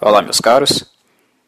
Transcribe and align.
Olá, 0.00 0.20
meus 0.20 0.40
caros. 0.40 0.92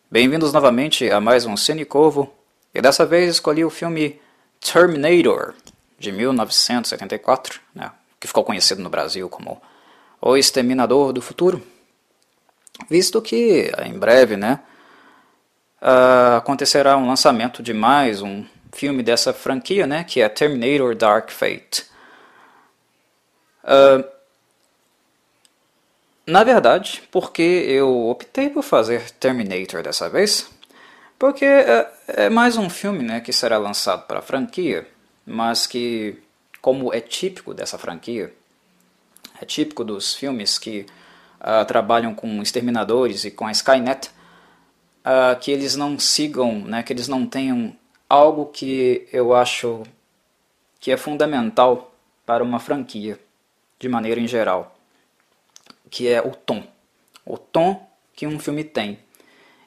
Bem-vindos 0.08 0.52
novamente 0.52 1.10
a 1.10 1.20
mais 1.20 1.44
um 1.44 1.56
Cine 1.56 1.84
Corvo. 1.84 2.32
E 2.72 2.80
dessa 2.80 3.04
vez 3.04 3.28
escolhi 3.28 3.64
o 3.64 3.70
filme 3.70 4.20
Terminator, 4.60 5.52
de 5.98 6.12
1974, 6.12 7.60
né, 7.74 7.90
que 8.20 8.28
ficou 8.28 8.44
conhecido 8.44 8.80
no 8.80 8.88
Brasil 8.88 9.28
como 9.28 9.60
O 10.22 10.36
Exterminador 10.36 11.12
do 11.12 11.20
Futuro. 11.20 11.60
Visto 12.88 13.20
que 13.20 13.72
em 13.84 13.98
breve 13.98 14.36
né, 14.36 14.60
uh, 15.82 16.36
acontecerá 16.36 16.96
um 16.96 17.08
lançamento 17.08 17.64
de 17.64 17.74
mais 17.74 18.22
um 18.22 18.46
filme 18.72 19.02
dessa 19.02 19.32
franquia, 19.32 19.88
né, 19.88 20.04
que 20.04 20.20
é 20.20 20.28
Terminator 20.28 20.94
Dark 20.94 21.30
Fate. 21.30 21.84
Uh, 23.64 24.15
na 26.26 26.42
verdade, 26.42 27.04
porque 27.12 27.40
eu 27.42 28.08
optei 28.08 28.50
por 28.50 28.64
fazer 28.64 29.10
Terminator 29.12 29.82
dessa 29.82 30.10
vez, 30.10 30.50
porque 31.16 31.44
é, 31.44 31.92
é 32.08 32.28
mais 32.28 32.56
um 32.56 32.68
filme 32.68 33.04
né, 33.04 33.20
que 33.20 33.32
será 33.32 33.58
lançado 33.58 34.06
para 34.06 34.18
a 34.18 34.22
franquia, 34.22 34.88
mas 35.24 35.68
que, 35.68 36.18
como 36.60 36.92
é 36.92 37.00
típico 37.00 37.54
dessa 37.54 37.78
franquia, 37.78 38.34
é 39.40 39.44
típico 39.44 39.84
dos 39.84 40.14
filmes 40.14 40.58
que 40.58 40.84
uh, 41.40 41.64
trabalham 41.64 42.12
com 42.12 42.42
exterminadores 42.42 43.24
e 43.24 43.30
com 43.30 43.46
a 43.46 43.52
Skynet, 43.52 44.08
uh, 44.08 45.38
que 45.40 45.52
eles 45.52 45.76
não 45.76 45.96
sigam, 45.96 46.58
né, 46.58 46.82
que 46.82 46.92
eles 46.92 47.06
não 47.06 47.24
tenham 47.24 47.74
algo 48.08 48.46
que 48.46 49.06
eu 49.12 49.32
acho 49.32 49.84
que 50.80 50.90
é 50.90 50.96
fundamental 50.96 51.94
para 52.24 52.42
uma 52.42 52.58
franquia, 52.58 53.18
de 53.78 53.88
maneira 53.88 54.20
em 54.20 54.26
geral 54.26 54.75
que 55.90 56.08
é 56.08 56.20
o 56.20 56.30
tom. 56.30 56.66
O 57.24 57.36
tom 57.36 57.88
que 58.14 58.26
um 58.26 58.38
filme 58.38 58.64
tem. 58.64 58.98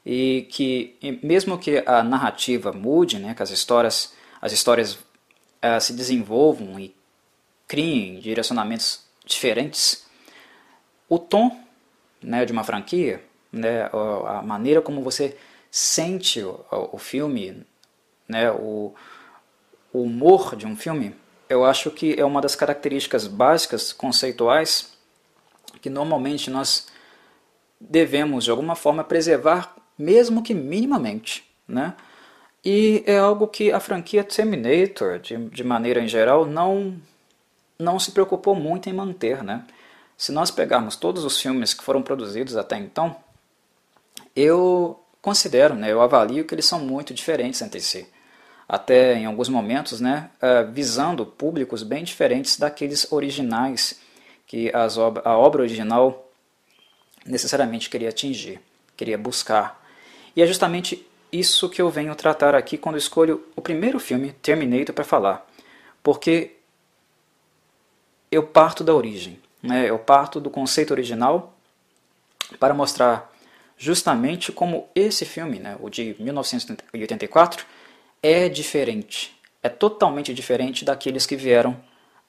E 0.05 0.47
que, 0.49 0.97
mesmo 1.21 1.57
que 1.57 1.83
a 1.85 2.03
narrativa 2.03 2.71
mude, 2.71 3.19
né, 3.19 3.33
que 3.33 3.43
as 3.43 3.51
histórias, 3.51 4.13
as 4.41 4.51
histórias 4.51 4.93
uh, 4.93 5.79
se 5.79 5.93
desenvolvam 5.93 6.79
e 6.79 6.95
criem 7.67 8.19
direcionamentos 8.19 9.05
diferentes, 9.25 10.05
o 11.07 11.19
tom 11.19 11.55
né, 12.21 12.45
de 12.45 12.51
uma 12.51 12.63
franquia, 12.63 13.23
né, 13.51 13.89
a 14.27 14.41
maneira 14.41 14.81
como 14.81 15.01
você 15.01 15.37
sente 15.69 16.41
o, 16.41 16.65
o 16.91 16.97
filme, 16.97 17.65
né, 18.27 18.51
o, 18.51 18.93
o 19.93 20.01
humor 20.01 20.55
de 20.55 20.65
um 20.65 20.75
filme, 20.75 21.15
eu 21.47 21.65
acho 21.65 21.89
que 21.91 22.19
é 22.19 22.23
uma 22.23 22.41
das 22.41 22.55
características 22.55 23.27
básicas, 23.27 23.91
conceituais, 23.91 24.93
que 25.81 25.89
normalmente 25.89 26.49
nós 26.49 26.87
devemos 27.79 28.43
de 28.43 28.51
alguma 28.51 28.75
forma 28.75 29.03
preservar, 29.03 29.75
mesmo 29.97 30.43
que 30.43 30.53
minimamente, 30.53 31.43
né? 31.67 31.95
E 32.63 33.03
é 33.05 33.17
algo 33.17 33.47
que 33.47 33.71
a 33.71 33.79
franquia 33.79 34.23
Terminator, 34.23 35.19
de, 35.19 35.37
de 35.37 35.63
maneira 35.63 36.01
em 36.01 36.07
geral, 36.07 36.45
não, 36.45 36.95
não 37.77 37.97
se 37.97 38.11
preocupou 38.11 38.53
muito 38.53 38.89
em 38.89 38.93
manter, 38.93 39.43
né? 39.43 39.65
Se 40.17 40.33
nós 40.33 40.51
pegarmos 40.51 40.97
todos 40.97 41.23
os 41.23 41.39
filmes 41.39 41.73
que 41.73 41.83
foram 41.83 42.01
produzidos 42.01 42.57
até 42.57 42.77
então, 42.77 43.15
eu 44.35 44.99
considero, 45.21 45.75
né, 45.75 45.91
eu 45.91 46.01
avalio 46.01 46.45
que 46.45 46.53
eles 46.53 46.65
são 46.65 46.79
muito 46.79 47.13
diferentes 47.13 47.61
entre 47.61 47.79
si. 47.79 48.07
Até 48.67 49.15
em 49.15 49.25
alguns 49.25 49.49
momentos, 49.49 50.01
né, 50.01 50.29
uh, 50.41 50.71
visando 50.71 51.25
públicos 51.25 51.83
bem 51.83 52.03
diferentes 52.03 52.57
daqueles 52.57 53.11
originais 53.11 53.99
que 54.49 54.75
as 54.75 54.97
a 54.97 55.37
obra 55.37 55.61
original 55.61 56.27
necessariamente 57.23 57.87
queria 57.87 58.09
atingir, 58.09 58.59
queria 58.97 59.15
buscar. 59.15 59.79
E 60.35 60.41
é 60.41 60.47
justamente 60.47 61.07
isso 61.31 61.69
que 61.69 61.79
eu 61.79 61.87
venho 61.87 62.15
tratar 62.15 62.55
aqui 62.55 62.75
quando 62.75 62.97
escolho 62.97 63.45
o 63.55 63.61
primeiro 63.61 63.99
filme, 63.99 64.33
Terminator, 64.41 64.95
para 64.95 65.03
falar. 65.03 65.47
Porque 66.01 66.55
eu 68.31 68.41
parto 68.41 68.83
da 68.83 68.91
origem, 68.91 69.39
né? 69.61 69.87
eu 69.87 69.99
parto 69.99 70.41
do 70.41 70.49
conceito 70.49 70.91
original 70.91 71.53
para 72.59 72.73
mostrar 72.73 73.31
justamente 73.77 74.51
como 74.51 74.89
esse 74.95 75.25
filme, 75.25 75.59
né, 75.59 75.77
o 75.79 75.91
de 75.91 76.15
1984, 76.19 77.65
é 78.23 78.49
diferente. 78.49 79.39
É 79.61 79.69
totalmente 79.69 80.33
diferente 80.33 80.83
daqueles 80.83 81.27
que 81.27 81.35
vieram 81.35 81.73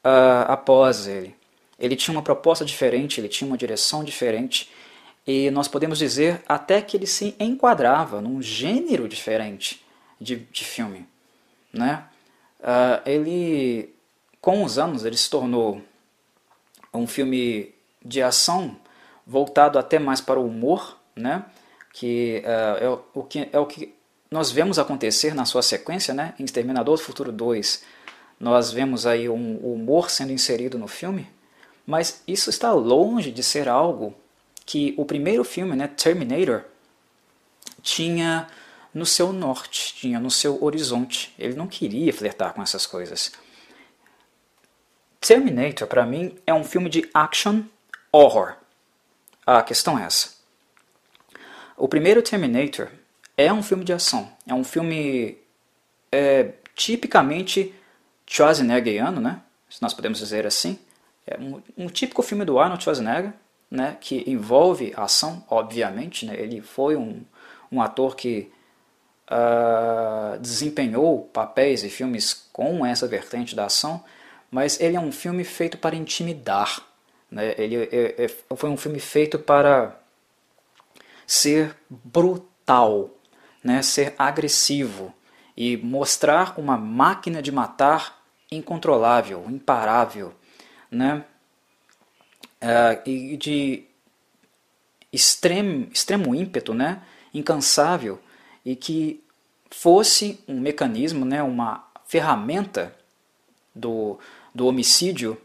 uh, 0.05 0.45
após 0.47 1.07
ele. 1.07 1.40
Ele 1.81 1.97
tinha 1.97 2.15
uma 2.15 2.23
proposta 2.23 2.65
diferente, 2.65 3.21
ele 3.21 3.29
tinha 3.29 3.49
uma 3.49 3.57
direção 3.57 4.05
diferente, 4.05 4.71
e 5.27 5.51
nós 5.51 5.69
podemos 5.69 5.99
dizer 5.99 6.43
até 6.47 6.81
que 6.83 6.97
ele 6.97 7.07
se 7.07 7.35
enquadrava 7.39 8.21
num 8.21 8.43
gênero 8.43 9.09
diferente 9.09 9.85
de, 10.21 10.37
de 10.37 10.65
filme. 10.65 11.07
Né? 11.73 12.05
Uh, 12.61 13.09
ele, 13.09 13.95
com 14.41 14.63
os 14.65 14.79
anos, 14.79 15.05
ele 15.05 15.17
se 15.17 15.31
tornou 15.31 15.81
um 16.93 17.07
filme 17.07 17.73
de 18.05 18.23
ação 18.23 18.77
voltado 19.27 19.79
até 19.79 19.99
mais 19.99 20.21
para 20.21 20.41
o 20.41 20.47
humor, 20.47 20.99
né? 21.15 21.45
que, 21.93 22.43
uh, 22.45 22.85
é, 22.85 22.99
o 23.15 23.23
que 23.23 23.49
é 23.53 23.59
o 23.59 23.67
que 23.67 23.95
nós 24.31 24.51
vemos 24.51 24.79
acontecer 24.79 25.35
na 25.35 25.45
sua 25.45 25.63
sequência, 25.63 26.15
né? 26.15 26.35
em 26.39 26.45
Exterminador 26.45 26.97
do 26.97 27.03
Futuro 27.03 27.33
2, 27.33 27.85
nós 28.39 28.71
vemos 28.71 29.07
aí 29.07 29.29
um 29.29 29.57
humor 29.59 30.11
sendo 30.11 30.33
inserido 30.33 30.79
no 30.79 30.89
filme, 30.89 31.29
mas 31.91 32.23
isso 32.25 32.49
está 32.49 32.73
longe 32.73 33.33
de 33.33 33.43
ser 33.43 33.69
algo 33.69 34.15
que 34.65 34.95
o 34.97 35.05
primeiro 35.05 35.43
filme, 35.43 35.75
né, 35.75 35.89
Terminator, 35.89 36.63
tinha 37.83 38.47
no 38.95 39.05
seu 39.05 39.33
norte, 39.33 39.95
tinha 39.95 40.21
no 40.21 40.31
seu 40.31 40.63
horizonte. 40.63 41.35
Ele 41.37 41.55
não 41.55 41.67
queria 41.67 42.13
flertar 42.13 42.55
com 42.55 42.63
essas 42.63 42.87
coisas. 42.87 43.33
Terminator, 45.21 45.89
para 45.89 46.07
mim, 46.07 46.39
é 46.47 46.55
um 46.55 46.63
filme 46.63 46.89
de 46.89 47.11
action 47.13 47.65
horror. 48.13 48.55
A 49.45 49.61
questão 49.61 49.99
é 49.99 50.05
essa. 50.05 50.37
O 51.77 51.89
primeiro 51.89 52.23
Terminator 52.23 52.87
é 53.37 53.53
um 53.53 53.65
filme 53.65 53.85
de 53.85 53.93
ação. 53.93 54.31
É 54.47 54.55
um 54.55 54.63
filme 54.63 55.39
é, 56.13 56.53
tipicamente 56.77 57.75
Schwarzeneggeriano, 58.27 59.21
né? 59.21 59.43
Se 59.69 59.83
nós 59.83 59.93
podemos 59.93 60.21
dizer 60.21 60.47
assim. 60.47 60.79
É 61.31 61.39
um, 61.41 61.63
um, 61.85 61.87
típico 61.87 62.23
filme 62.23 62.45
do 62.45 62.59
Arnold 62.59 62.83
Schwarzenegger, 62.83 63.33
né, 63.71 63.97
que 64.01 64.29
envolve 64.29 64.93
ação, 64.97 65.45
obviamente. 65.49 66.27
Né, 66.27 66.35
ele 66.37 66.61
foi 66.61 66.97
um, 66.97 67.23
um 67.71 67.81
ator 67.81 68.17
que 68.17 68.51
uh, 69.31 70.39
desempenhou 70.41 71.31
papéis 71.33 71.85
e 71.85 71.89
filmes 71.89 72.49
com 72.53 72.85
essa 72.85 73.07
vertente 73.07 73.55
da 73.55 73.67
ação, 73.67 74.03
mas 74.51 74.81
ele 74.81 74.97
é 74.97 75.01
um 75.01 75.13
filme 75.13 75.45
feito 75.45 75.79
para 75.79 75.95
intimidar. 75.95 76.85
Né, 77.31 77.55
ele 77.57 77.77
é, 77.77 78.25
é, 78.25 78.57
foi 78.57 78.69
um 78.69 78.77
filme 78.77 78.99
feito 78.99 79.39
para 79.39 79.97
ser 81.25 81.77
brutal, 81.89 83.09
né, 83.63 83.83
ser 83.83 84.15
agressivo 84.19 85.15
e 85.57 85.77
mostrar 85.77 86.59
uma 86.59 86.77
máquina 86.77 87.41
de 87.41 87.53
matar 87.53 88.21
incontrolável, 88.51 89.45
imparável, 89.49 90.35
né? 90.91 91.25
Uh, 92.63 93.09
e 93.09 93.37
de 93.37 93.85
extremo, 95.13 95.89
extremo 95.93 96.35
ímpeto, 96.35 96.75
né? 96.75 97.03
incansável, 97.33 98.21
e 98.65 98.75
que 98.75 99.23
fosse 99.71 100.41
um 100.47 100.59
mecanismo, 100.61 101.25
né? 101.25 101.43
uma 101.43 101.89
ferramenta 102.07 102.95
do, 103.75 104.19
do 104.55 104.67
homicídio 104.67 105.41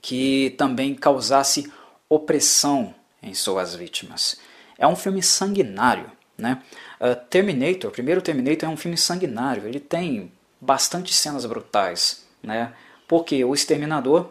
que 0.00 0.54
também 0.56 0.94
causasse 0.94 1.70
opressão 2.08 2.94
em 3.22 3.34
suas 3.34 3.74
vítimas. 3.74 4.38
É 4.78 4.86
um 4.86 4.94
filme 4.94 5.22
sanguinário. 5.22 6.10
Né? 6.38 6.62
Uh, 7.00 7.16
Terminator, 7.28 7.90
o 7.90 7.92
primeiro 7.92 8.22
Terminator 8.22 8.68
é 8.68 8.72
um 8.72 8.76
filme 8.76 8.96
sanguinário, 8.96 9.66
ele 9.66 9.80
tem 9.80 10.30
bastante 10.60 11.12
cenas 11.12 11.44
brutais. 11.44 12.24
Né? 12.42 12.72
Porque 13.08 13.44
o 13.44 13.54
exterminador, 13.54 14.30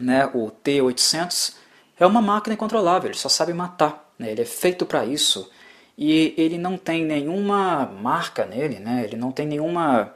né, 0.00 0.26
o 0.34 0.50
T-800, 0.50 1.54
é 1.98 2.06
uma 2.06 2.22
máquina 2.22 2.54
incontrolável, 2.54 3.10
ele 3.10 3.18
só 3.18 3.28
sabe 3.28 3.52
matar. 3.52 4.12
Né, 4.18 4.30
ele 4.32 4.42
é 4.42 4.46
feito 4.46 4.86
para 4.86 5.04
isso. 5.04 5.50
E 5.96 6.34
ele 6.36 6.58
não 6.58 6.76
tem 6.76 7.04
nenhuma 7.04 7.86
marca 7.86 8.44
nele, 8.44 8.78
né, 8.78 9.04
ele 9.04 9.16
não 9.16 9.30
tem 9.30 9.46
nenhuma 9.46 10.14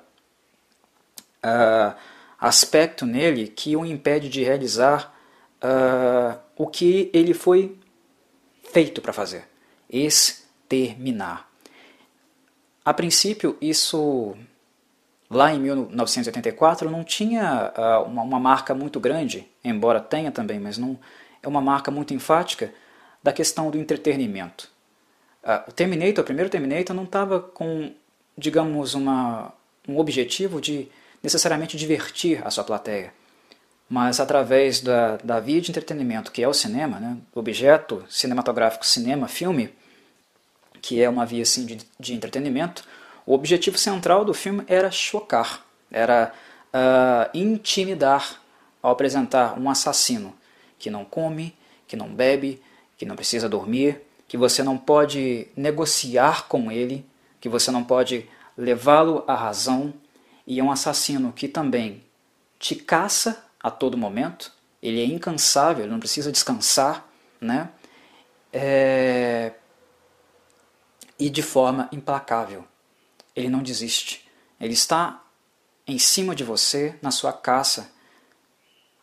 uh, 1.44 1.94
aspecto 2.38 3.06
nele 3.06 3.48
que 3.48 3.76
o 3.76 3.84
impede 3.84 4.28
de 4.28 4.42
realizar 4.42 5.14
uh, 5.62 6.38
o 6.56 6.66
que 6.66 7.10
ele 7.12 7.34
foi 7.34 7.76
feito 8.72 9.00
para 9.00 9.12
fazer: 9.12 9.44
exterminar. 9.90 11.48
A 12.84 12.94
princípio, 12.94 13.56
isso 13.60 14.34
Lá 15.30 15.52
em 15.52 15.60
1984 15.60 16.90
não 16.90 17.04
tinha 17.04 17.72
uh, 17.76 18.08
uma, 18.08 18.22
uma, 18.22 18.40
marca 18.40 18.74
muito 18.74 18.98
grande, 18.98 19.46
embora 19.62 20.00
tenha 20.00 20.32
também, 20.32 20.58
mas 20.58 20.78
não 20.78 20.98
é 21.42 21.46
uma 21.48 21.60
marca 21.60 21.90
muito 21.90 22.14
enfática 22.14 22.72
da 23.22 23.30
questão 23.32 23.70
do 23.70 23.76
entretenimento. 23.76 24.70
Uh, 25.44 25.68
o 25.68 25.72
Terminator, 25.72 26.22
o 26.22 26.24
primeiro 26.24 26.50
Terminator, 26.50 26.96
não 26.96 27.04
estava 27.04 27.40
com, 27.40 27.92
digamos, 28.38 28.94
uma, 28.94 29.52
um 29.86 29.98
objetivo 29.98 30.62
de 30.62 30.88
necessariamente 31.22 31.76
divertir 31.76 32.40
a 32.46 32.50
sua 32.50 32.64
plateia, 32.64 33.12
mas 33.88 34.20
através 34.20 34.80
da, 34.80 35.18
da 35.18 35.40
via 35.40 35.60
de 35.60 35.70
entretenimento, 35.70 36.32
que 36.32 36.42
é 36.42 36.48
o 36.48 36.54
cinema, 36.54 36.98
né, 36.98 37.18
objeto 37.34 38.04
cinematográfico, 38.08 38.86
cinema, 38.86 39.28
filme, 39.28 39.74
que 40.80 41.02
é 41.02 41.08
uma 41.08 41.26
via 41.26 41.42
assim, 41.42 41.66
de, 41.66 41.78
de 41.98 42.14
entretenimento, 42.14 42.84
o 43.28 43.34
objetivo 43.34 43.76
central 43.76 44.24
do 44.24 44.32
filme 44.32 44.64
era 44.66 44.90
chocar, 44.90 45.62
era 45.90 46.32
uh, 46.72 47.28
intimidar 47.36 48.40
ao 48.80 48.90
apresentar 48.90 49.60
um 49.60 49.68
assassino 49.68 50.34
que 50.78 50.88
não 50.88 51.04
come, 51.04 51.54
que 51.86 51.94
não 51.94 52.08
bebe, 52.08 52.62
que 52.96 53.04
não 53.04 53.14
precisa 53.14 53.46
dormir, 53.46 54.00
que 54.26 54.38
você 54.38 54.62
não 54.62 54.78
pode 54.78 55.46
negociar 55.54 56.48
com 56.48 56.72
ele, 56.72 57.04
que 57.38 57.50
você 57.50 57.70
não 57.70 57.84
pode 57.84 58.26
levá-lo 58.56 59.22
à 59.26 59.34
razão, 59.34 59.92
e 60.46 60.58
é 60.58 60.64
um 60.64 60.72
assassino 60.72 61.30
que 61.30 61.48
também 61.48 62.02
te 62.58 62.74
caça 62.76 63.44
a 63.62 63.70
todo 63.70 63.98
momento, 63.98 64.50
ele 64.82 65.02
é 65.02 65.04
incansável, 65.04 65.84
ele 65.84 65.92
não 65.92 66.00
precisa 66.00 66.32
descansar, 66.32 67.06
né? 67.38 67.68
É... 68.50 69.52
E 71.18 71.28
de 71.28 71.42
forma 71.42 71.90
implacável. 71.92 72.64
Ele 73.34 73.48
não 73.48 73.62
desiste. 73.62 74.28
Ele 74.60 74.74
está 74.74 75.22
em 75.86 75.98
cima 75.98 76.34
de 76.34 76.44
você, 76.44 76.96
na 77.00 77.10
sua 77.10 77.32
caça, 77.32 77.90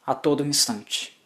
a 0.06 0.13
todo 0.13 0.45
instante. 0.45 1.18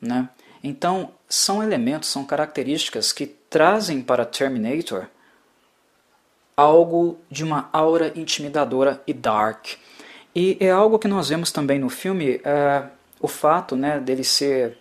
Né? 0.00 0.28
Então, 0.62 1.12
são 1.28 1.62
elementos, 1.62 2.08
são 2.08 2.24
características 2.24 3.12
que 3.12 3.26
trazem 3.26 4.02
para 4.02 4.24
Terminator 4.24 5.06
algo 6.56 7.18
de 7.30 7.42
uma 7.42 7.70
aura 7.72 8.12
intimidadora 8.14 9.02
e 9.06 9.14
dark. 9.14 9.66
E 10.34 10.56
é 10.60 10.70
algo 10.70 10.98
que 10.98 11.08
nós 11.08 11.30
vemos 11.30 11.50
também 11.50 11.78
no 11.78 11.88
filme, 11.88 12.40
é, 12.44 12.84
o 13.18 13.26
fato 13.26 13.74
né, 13.74 13.98
dele 13.98 14.22
ser 14.22 14.78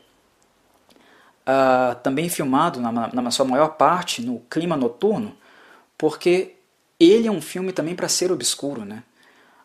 uh, 1.47 1.95
também 2.03 2.29
filmado, 2.29 2.79
na, 2.79 2.91
na 2.91 3.31
sua 3.31 3.45
maior 3.45 3.69
parte, 3.69 4.21
no 4.21 4.39
clima 4.49 4.75
noturno, 4.75 5.35
porque 5.97 6.55
ele 6.99 7.27
é 7.27 7.31
um 7.31 7.41
filme 7.41 7.71
também 7.71 7.95
para 7.95 8.09
ser 8.09 8.31
obscuro. 8.31 8.83
Né? 8.83 9.03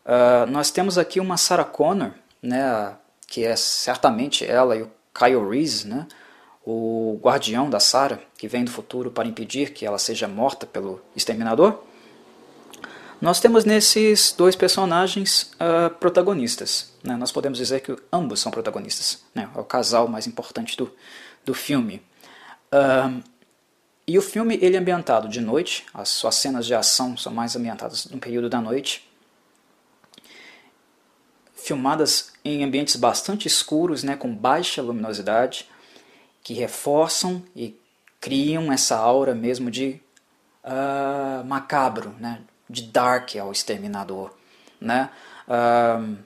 Uh, 0.05 0.51
nós 0.51 0.71
temos 0.71 0.97
aqui 0.97 1.19
uma 1.19 1.37
Sarah 1.37 1.65
Connor, 1.65 2.13
né, 2.43 2.95
que 3.27 3.45
é 3.45 3.57
certamente 3.57 4.45
ela 4.45 4.77
e 4.77 4.83
o 4.83 4.91
Kyle 5.13 5.49
Reese, 5.49 5.89
né, 5.89 6.07
o 6.65 7.19
guardião 7.23 7.69
da 7.69 7.81
Sarah, 7.81 8.21
que 8.39 8.47
vem 8.47 8.65
do 8.65 8.71
futuro 8.71 9.11
para 9.11 9.29
impedir 9.29 9.73
que 9.73 9.85
ela 9.85 9.99
seja 9.99 10.29
morta 10.29 10.67
pelo 10.67 11.01
exterminador. 11.17 11.83
Nós 13.21 13.41
temos 13.41 13.65
nesses 13.65 14.33
dois 14.33 14.55
personagens 14.55 15.53
uh, 15.55 15.89
protagonistas. 15.99 16.93
Né? 17.03 17.17
Nós 17.17 17.33
podemos 17.33 17.59
dizer 17.59 17.81
que 17.81 17.97
ambos 18.13 18.41
são 18.41 18.53
protagonistas. 18.53 19.23
Né? 19.35 19.49
É 19.55 19.59
o 19.59 19.65
casal 19.65 20.09
mais 20.09 20.27
importante 20.27 20.77
do, 20.77 20.93
do 21.45 21.55
filme. 21.55 22.03
Uh, 22.73 23.23
e 24.07 24.19
o 24.19 24.23
filme 24.23 24.59
ele 24.61 24.77
é 24.77 24.79
ambientado 24.79 25.29
de 25.29 25.41
noite, 25.41 25.87
as 25.95 26.11
suas 26.11 26.35
cenas 26.35 26.67
de 26.67 26.75
ação 26.75 27.17
são 27.17 27.33
mais 27.33 27.57
ambientadas 27.57 28.07
no 28.07 28.19
período 28.19 28.49
da 28.49 28.61
noite 28.61 29.09
filmadas 31.65 32.35
em 32.45 32.63
ambientes 32.63 32.95
bastante 32.95 33.49
escuros, 33.49 34.05
né, 34.05 34.17
com 34.17 34.35
baixa 34.35 34.83
luminosidade, 34.83 35.67
que 36.43 36.53
reforçam 36.53 37.43
e 37.57 37.75
criam 38.21 38.71
essa 38.71 38.99
aura 38.99 39.35
mesmo 39.35 39.71
de 39.71 39.99
uh, 40.63 41.43
macabro, 41.47 42.15
né, 42.21 42.43
de 42.69 42.83
dark 42.83 43.37
ao 43.37 43.51
exterminador. 43.51 44.35
Né? 44.79 45.09
Uh, 45.49 46.19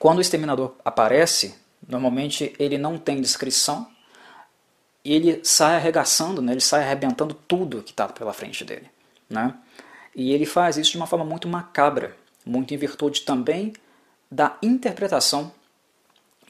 quando 0.00 0.18
o 0.18 0.20
exterminador 0.20 0.74
aparece, 0.84 1.54
normalmente 1.86 2.52
ele 2.58 2.76
não 2.76 2.98
tem 2.98 3.20
descrição 3.20 3.86
ele 5.04 5.40
sai 5.42 5.76
arregaçando, 5.76 6.40
né, 6.40 6.52
ele 6.52 6.60
sai 6.60 6.82
arrebentando 6.82 7.34
tudo 7.34 7.82
que 7.82 7.90
está 7.90 8.06
pela 8.08 8.32
frente 8.32 8.64
dele. 8.64 8.88
Né? 9.28 9.54
E 10.14 10.32
ele 10.32 10.46
faz 10.46 10.76
isso 10.76 10.92
de 10.92 10.96
uma 10.96 11.06
forma 11.06 11.24
muito 11.24 11.48
macabra, 11.48 12.16
muito 12.44 12.72
em 12.72 12.76
virtude 12.76 13.22
também 13.22 13.72
da 14.30 14.56
interpretação 14.62 15.52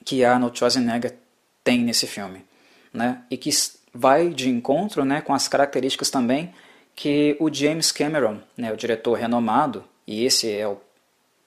que 0.04 0.25
Arnold 0.25 0.58
Schwarzenegger 0.58 1.16
tem 1.62 1.78
nesse 1.78 2.06
filme, 2.06 2.44
né? 2.93 3.22
E 3.31 3.37
que 3.37 3.50
vai 3.94 4.31
de 4.31 4.49
encontro, 4.49 5.05
né, 5.05 5.20
com 5.20 5.32
as 5.32 5.46
características 5.46 6.10
também 6.10 6.52
que 6.94 7.37
o 7.38 7.52
James 7.52 7.93
Cameron, 7.93 8.40
né, 8.56 8.72
o 8.72 8.76
diretor 8.76 9.14
renomado, 9.14 9.84
e 10.06 10.25
esse 10.25 10.50
é 10.50 10.66
o 10.66 10.78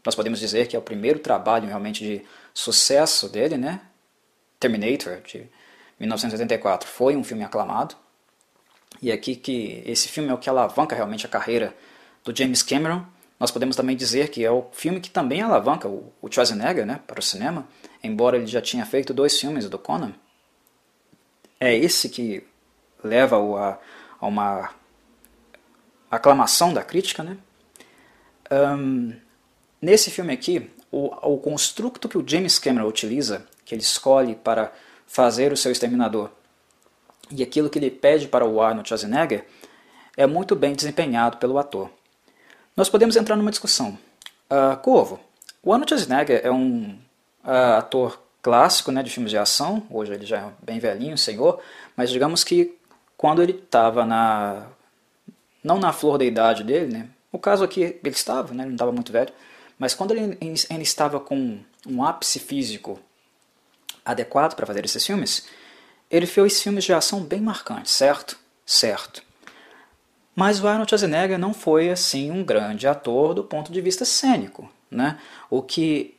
nós 0.05 0.13
podemos 0.13 0.39
dizer 0.39 0.67
que 0.67 0.75
é 0.75 0.79
o 0.79 0.83
primeiro 0.83 1.17
trabalho 1.17 1.67
realmente 1.67 2.03
de 2.03 2.21
sucesso 2.53 3.27
dele, 3.27 3.57
né? 3.57 3.81
Terminator 4.59 5.19
de 5.21 5.49
1984 5.99 6.87
foi 6.87 7.15
um 7.15 7.23
filme 7.23 7.43
aclamado. 7.43 7.95
E 9.01 9.11
aqui 9.11 9.35
que 9.35 9.83
esse 9.85 10.07
filme 10.07 10.29
é 10.29 10.33
o 10.33 10.37
que 10.37 10.49
alavanca 10.49 10.95
realmente 10.95 11.25
a 11.25 11.29
carreira 11.29 11.75
do 12.23 12.35
James 12.35 12.63
Cameron 12.63 13.05
nós 13.39 13.51
podemos 13.51 13.75
também 13.75 13.95
dizer 13.95 14.29
que 14.29 14.43
é 14.45 14.51
o 14.51 14.65
filme 14.71 15.01
que 15.01 15.09
também 15.09 15.41
alavanca 15.41 15.87
o, 15.87 16.11
o 16.21 16.31
Schwarzenegger 16.31 16.85
né, 16.85 17.01
para 17.05 17.19
o 17.19 17.23
cinema, 17.23 17.67
embora 18.01 18.37
ele 18.37 18.47
já 18.47 18.61
tinha 18.61 18.85
feito 18.85 19.13
dois 19.13 19.39
filmes 19.39 19.69
do 19.69 19.77
Conan. 19.77 20.13
É 21.59 21.75
esse 21.75 22.09
que 22.09 22.45
leva 23.03 23.37
a, 23.37 23.77
a 24.19 24.27
uma 24.27 24.71
aclamação 26.09 26.73
da 26.73 26.81
crítica. 26.81 27.23
Né? 27.23 27.37
Um, 28.51 29.13
nesse 29.81 30.09
filme 30.11 30.31
aqui, 30.31 30.71
o, 30.89 31.33
o 31.33 31.37
construto 31.37 32.07
que 32.07 32.17
o 32.17 32.23
James 32.25 32.57
Cameron 32.57 32.87
utiliza, 32.87 33.45
que 33.65 33.75
ele 33.75 33.81
escolhe 33.81 34.35
para 34.35 34.71
fazer 35.07 35.51
o 35.51 35.57
seu 35.57 35.71
Exterminador, 35.71 36.29
e 37.31 37.41
aquilo 37.41 37.69
que 37.69 37.79
ele 37.79 37.89
pede 37.89 38.27
para 38.27 38.45
o 38.45 38.61
Arnold 38.61 38.87
Schwarzenegger, 38.87 39.45
é 40.15 40.25
muito 40.25 40.55
bem 40.55 40.73
desempenhado 40.73 41.37
pelo 41.37 41.57
ator. 41.57 41.89
Nós 42.75 42.89
podemos 42.89 43.15
entrar 43.15 43.35
numa 43.35 43.51
discussão. 43.51 43.97
Uh, 44.49 44.77
Corvo, 44.81 45.19
o 45.63 45.73
Arnold 45.73 45.89
Schwarzenegger 45.89 46.41
é 46.43 46.51
um 46.51 46.97
uh, 47.43 47.77
ator 47.77 48.19
clássico 48.41 48.91
né, 48.91 49.01
de 49.01 49.09
filmes 49.09 49.31
de 49.31 49.37
ação, 49.39 49.83
hoje 49.89 50.13
ele 50.13 50.23
já 50.23 50.37
é 50.37 50.51
bem 50.61 50.77
velhinho, 50.77 51.17
senhor, 51.17 51.59
mas 51.97 52.11
digamos 52.11 52.43
que 52.43 52.77
quando 53.17 53.41
ele 53.41 53.53
estava 53.53 54.05
na... 54.05 54.67
não 55.63 55.79
na 55.79 55.91
flor 55.91 56.19
da 56.19 56.25
idade 56.25 56.63
dele, 56.63 56.93
né, 56.93 57.09
o 57.31 57.39
caso 57.39 57.63
aqui 57.63 57.81
ele 57.81 57.99
estava, 58.03 58.53
né, 58.53 58.61
ele 58.61 58.69
não 58.69 58.75
estava 58.75 58.91
muito 58.91 59.11
velho, 59.11 59.33
mas 59.79 59.95
quando 59.95 60.11
ele, 60.11 60.37
ele 60.39 60.83
estava 60.83 61.19
com 61.19 61.57
um 61.87 62.03
ápice 62.03 62.39
físico 62.39 62.99
adequado 64.05 64.55
para 64.55 64.65
fazer 64.65 64.85
esses 64.85 65.05
filmes, 65.05 65.47
ele 66.09 66.27
fez 66.27 66.61
filmes 66.61 66.83
de 66.83 66.93
ação 66.93 67.21
bem 67.21 67.41
marcantes, 67.41 67.91
certo? 67.91 68.37
Certo. 68.65 69.23
Mas 70.35 70.61
o 70.61 70.67
Arnold 70.67 70.89
Schwarzenegger 70.89 71.39
não 71.39 71.53
foi 71.53 71.89
assim 71.89 72.29
um 72.29 72.43
grande 72.43 72.87
ator 72.87 73.33
do 73.33 73.43
ponto 73.43 73.71
de 73.71 73.79
vista 73.81 74.03
cênico. 74.03 74.69
Né? 74.91 75.17
O 75.49 75.61
que 75.61 76.17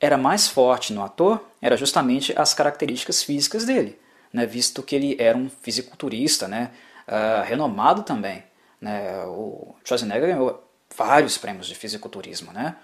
era 0.00 0.18
mais 0.18 0.48
forte 0.48 0.92
no 0.92 1.02
ator 1.02 1.40
era 1.60 1.76
justamente 1.76 2.34
as 2.36 2.52
características 2.52 3.22
físicas 3.22 3.64
dele, 3.64 3.98
né? 4.32 4.44
visto 4.44 4.82
que 4.82 4.96
ele 4.96 5.16
era 5.18 5.38
um 5.38 5.48
fisiculturista 5.48 6.48
né? 6.48 6.72
Uh, 7.06 7.44
renomado 7.44 8.02
também. 8.02 8.42
Né? 8.80 9.24
O 9.26 9.74
Schwarzenegger 9.84 10.28
ganhou 10.28 10.68
vários 10.96 11.38
prêmios 11.38 11.68
de 11.68 11.74
fisiculturismo. 11.76 12.52
Né? 12.52 12.74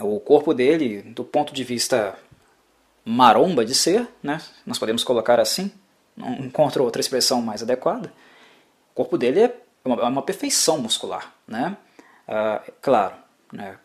O 0.00 0.18
corpo 0.18 0.52
dele, 0.52 1.02
do 1.02 1.22
ponto 1.22 1.54
de 1.54 1.62
vista 1.62 2.18
maromba 3.04 3.64
de 3.64 3.74
ser, 3.74 4.08
né? 4.22 4.40
nós 4.66 4.78
podemos 4.78 5.02
colocar 5.04 5.40
assim, 5.40 5.72
não 6.16 6.32
encontro 6.34 6.84
outra 6.84 7.00
expressão 7.00 7.40
mais 7.42 7.62
adequada, 7.62 8.12
o 8.92 8.94
corpo 8.94 9.16
dele 9.16 9.40
é 9.40 9.54
uma, 9.84 10.02
é 10.02 10.06
uma 10.06 10.22
perfeição 10.22 10.78
muscular, 10.78 11.32
né? 11.46 11.76
Uh, 12.28 12.72
claro, 12.80 13.14
né? 13.52 13.78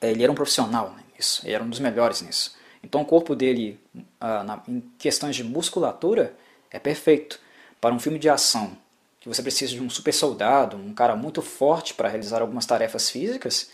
ele 0.00 0.22
era 0.22 0.30
um 0.30 0.34
profissional 0.34 0.94
nisso, 1.14 1.42
ele 1.44 1.54
era 1.54 1.64
um 1.64 1.68
dos 1.68 1.80
melhores 1.80 2.20
nisso. 2.20 2.56
Então 2.82 3.00
o 3.00 3.04
corpo 3.04 3.34
dele, 3.34 3.80
uh, 3.96 4.44
na, 4.44 4.62
em 4.68 4.80
questões 4.98 5.34
de 5.34 5.42
musculatura, 5.42 6.34
é 6.70 6.78
perfeito. 6.78 7.40
Para 7.80 7.94
um 7.94 7.98
filme 7.98 8.18
de 8.18 8.28
ação, 8.28 8.76
que 9.20 9.28
você 9.28 9.42
precisa 9.42 9.72
de 9.72 9.82
um 9.82 9.88
super 9.88 10.12
soldado, 10.12 10.76
um 10.76 10.92
cara 10.92 11.16
muito 11.16 11.40
forte 11.40 11.94
para 11.94 12.08
realizar 12.08 12.42
algumas 12.42 12.66
tarefas 12.66 13.08
físicas, 13.08 13.70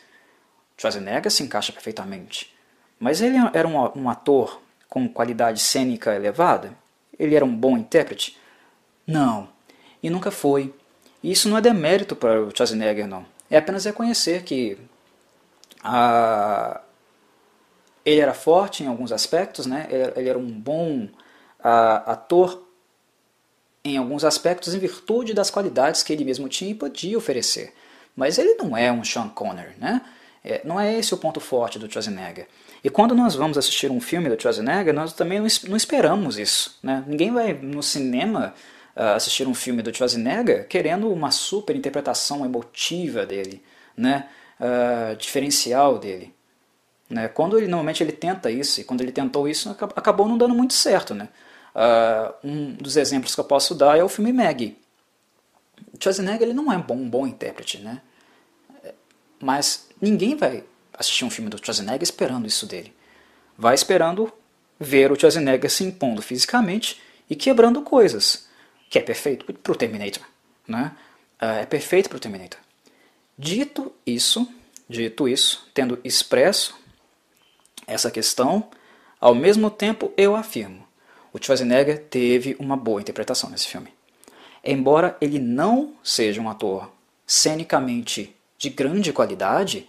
Schwarzenegger 0.77 1.31
se 1.31 1.43
encaixa 1.43 1.73
perfeitamente. 1.73 2.55
Mas 3.01 3.23
ele 3.23 3.37
era 3.55 3.67
um, 3.67 4.03
um 4.03 4.11
ator 4.11 4.61
com 4.87 5.09
qualidade 5.09 5.59
cênica 5.61 6.15
elevada? 6.15 6.73
Ele 7.19 7.35
era 7.35 7.45
um 7.45 7.57
bom 7.57 7.79
intérprete? 7.79 8.39
Não, 9.07 9.49
e 10.03 10.11
nunca 10.11 10.31
foi. 10.31 10.73
E 11.23 11.33
isso 11.33 11.49
não 11.49 11.57
é 11.57 11.61
demérito 11.63 12.15
para 12.15 12.43
o 12.43 12.51
Schwarzenegger, 12.55 13.09
não. 13.09 13.25
É 13.51 13.57
apenas 13.57 13.87
reconhecer 13.87 14.43
que 14.43 14.79
a... 15.83 16.81
ele 18.05 18.21
era 18.21 18.35
forte 18.35 18.85
em 18.85 18.87
alguns 18.87 19.13
aspectos, 19.13 19.67
né? 19.67 19.89
ele 20.15 20.29
era 20.29 20.39
um 20.39 20.51
bom 20.51 21.09
ator 21.59 22.67
em 23.83 23.97
alguns 23.97 24.25
aspectos 24.25 24.75
em 24.75 24.79
virtude 24.79 25.33
das 25.33 25.51
qualidades 25.51 26.03
que 26.03 26.13
ele 26.13 26.25
mesmo 26.25 26.49
tinha 26.49 26.71
e 26.71 26.75
podia 26.75 27.17
oferecer. 27.17 27.75
Mas 28.15 28.39
ele 28.39 28.55
não 28.55 28.77
é 28.77 28.93
um 28.93 29.03
Sean 29.03 29.29
Connery, 29.29 29.75
né? 29.79 30.03
É, 30.45 30.61
não 30.65 30.81
é 30.81 30.99
esse 30.99 31.13
o 31.15 31.19
ponto 31.19 31.41
forte 31.41 31.79
do 31.79 31.91
Schwarzenegger. 31.91 32.47
E 32.83 32.89
quando 32.89 33.15
nós 33.15 33.35
vamos 33.35 33.59
assistir 33.59 33.91
um 33.91 34.01
filme 34.01 34.29
do 34.29 34.41
Schwarzenegger, 34.41 34.95
nós 34.95 35.13
também 35.13 35.39
não, 35.39 35.77
esperamos 35.77 36.39
isso. 36.39 36.79
Né? 36.83 37.05
Ninguém 37.07 37.31
vai 37.31 37.53
no 37.53 37.83
cinema 37.83 38.55
uh, 38.97 39.15
assistir 39.17 39.47
um 39.47 39.55
filme 39.55 39.83
do 39.83 39.95
Schwarzenegger 39.95 40.67
querendo 40.67 41.11
uma 41.13 41.31
super 41.31 41.77
interpretação 41.77 42.45
emotiva 42.45 43.27
dele, 43.27 43.63
né? 43.97 44.29
Uh, 44.59 45.17
diferencial 45.17 45.99
dele. 45.99 46.35
Né? 47.09 47.29
Quando 47.29 47.59
ele 47.59 47.67
normalmente 47.67 48.03
ele 48.03 48.13
tenta 48.13 48.51
isso, 48.51 48.81
e 48.81 48.85
quando 48.85 49.01
ele 49.01 49.13
tentou 49.13 49.49
isso, 49.49 49.71
acabou 49.71 50.29
não 50.29 50.39
dando 50.39 50.55
muito 50.55 50.75
certo. 50.75 51.15
Né? 51.15 51.29
Uh, 51.75 52.47
um 52.49 52.73
dos 52.75 52.97
exemplos 52.97 53.35
que 53.35 53.41
eu 53.41 53.45
posso 53.45 53.75
dar 53.75 53.99
é 53.99 54.05
o 54.05 54.09
filme 54.09 54.33
Maggie. 54.33 54.79
O 55.93 56.03
Schwarzenegger 56.03 56.43
ele 56.43 56.55
não 56.55 56.73
é 56.73 56.77
um 56.77 56.83
bom, 56.83 56.97
um 56.97 57.09
bom 57.09 57.27
intérprete, 57.27 57.79
né? 57.79 58.01
mas 59.41 59.89
ninguém 60.01 60.37
vai 60.37 60.63
assistir 61.01 61.25
um 61.25 61.31
filme 61.31 61.49
do 61.49 61.57
Schwarzenegger 61.57 62.03
esperando 62.03 62.47
isso 62.47 62.67
dele. 62.67 62.95
Vai 63.57 63.75
esperando 63.75 64.31
ver 64.79 65.11
o 65.11 65.19
Schwarzenegger 65.19 65.71
se 65.71 65.83
impondo 65.83 66.21
fisicamente 66.21 67.01
e 67.29 67.35
quebrando 67.35 67.81
coisas, 67.81 68.47
que 68.91 68.99
é 68.99 69.03
perfeito 69.03 69.51
para 69.55 69.73
o 69.73 69.77
Terminator. 69.77 70.23
Né? 70.69 70.93
Uh, 71.41 71.63
é 71.63 71.67
perfeito 71.67 72.11
para 72.11 72.17
o 72.17 72.21
Terminator. 72.21 72.61
Dito 73.37 73.93
isso, 74.07 74.47
dito 74.89 75.27
isso, 75.27 75.67
tendo 75.73 75.99
expresso 76.05 76.79
essa 77.87 78.11
questão, 78.11 78.69
ao 79.19 79.35
mesmo 79.35 79.71
tempo 79.71 80.13
eu 80.17 80.37
afirmo, 80.37 80.87
o 81.33 81.39
Schwarzenegger 81.43 82.05
teve 82.11 82.57
uma 82.59 82.77
boa 82.77 83.01
interpretação 83.01 83.49
nesse 83.49 83.69
filme. 83.69 83.89
Embora 84.63 85.17
ele 85.21 85.39
não 85.39 85.95
seja 86.05 86.41
um 86.41 86.51
ator 86.51 86.93
cenicamente 87.27 88.37
de 88.59 88.69
grande 88.69 89.13
qualidade, 89.13 89.89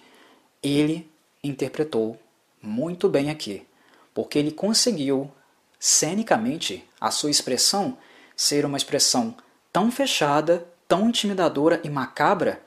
ele 0.61 1.09
interpretou 1.43 2.19
muito 2.61 3.09
bem 3.09 3.29
aqui, 3.29 3.65
porque 4.13 4.37
ele 4.37 4.51
conseguiu, 4.51 5.31
cenicamente, 5.79 6.87
a 6.99 7.09
sua 7.09 7.31
expressão 7.31 7.97
ser 8.35 8.65
uma 8.65 8.77
expressão 8.77 9.35
tão 9.71 9.91
fechada, 9.91 10.67
tão 10.87 11.09
intimidadora 11.09 11.81
e 11.83 11.89
macabra 11.89 12.61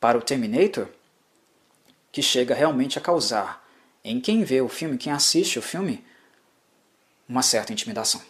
para 0.00 0.18
o 0.18 0.22
Terminator, 0.22 0.88
que 2.10 2.22
chega 2.22 2.54
realmente 2.54 2.98
a 2.98 3.02
causar 3.02 3.64
em 4.02 4.20
quem 4.20 4.44
vê 4.44 4.60
o 4.60 4.68
filme, 4.68 4.96
quem 4.96 5.12
assiste 5.12 5.58
o 5.58 5.62
filme, 5.62 6.04
uma 7.28 7.42
certa 7.42 7.72
intimidação. 7.72 8.22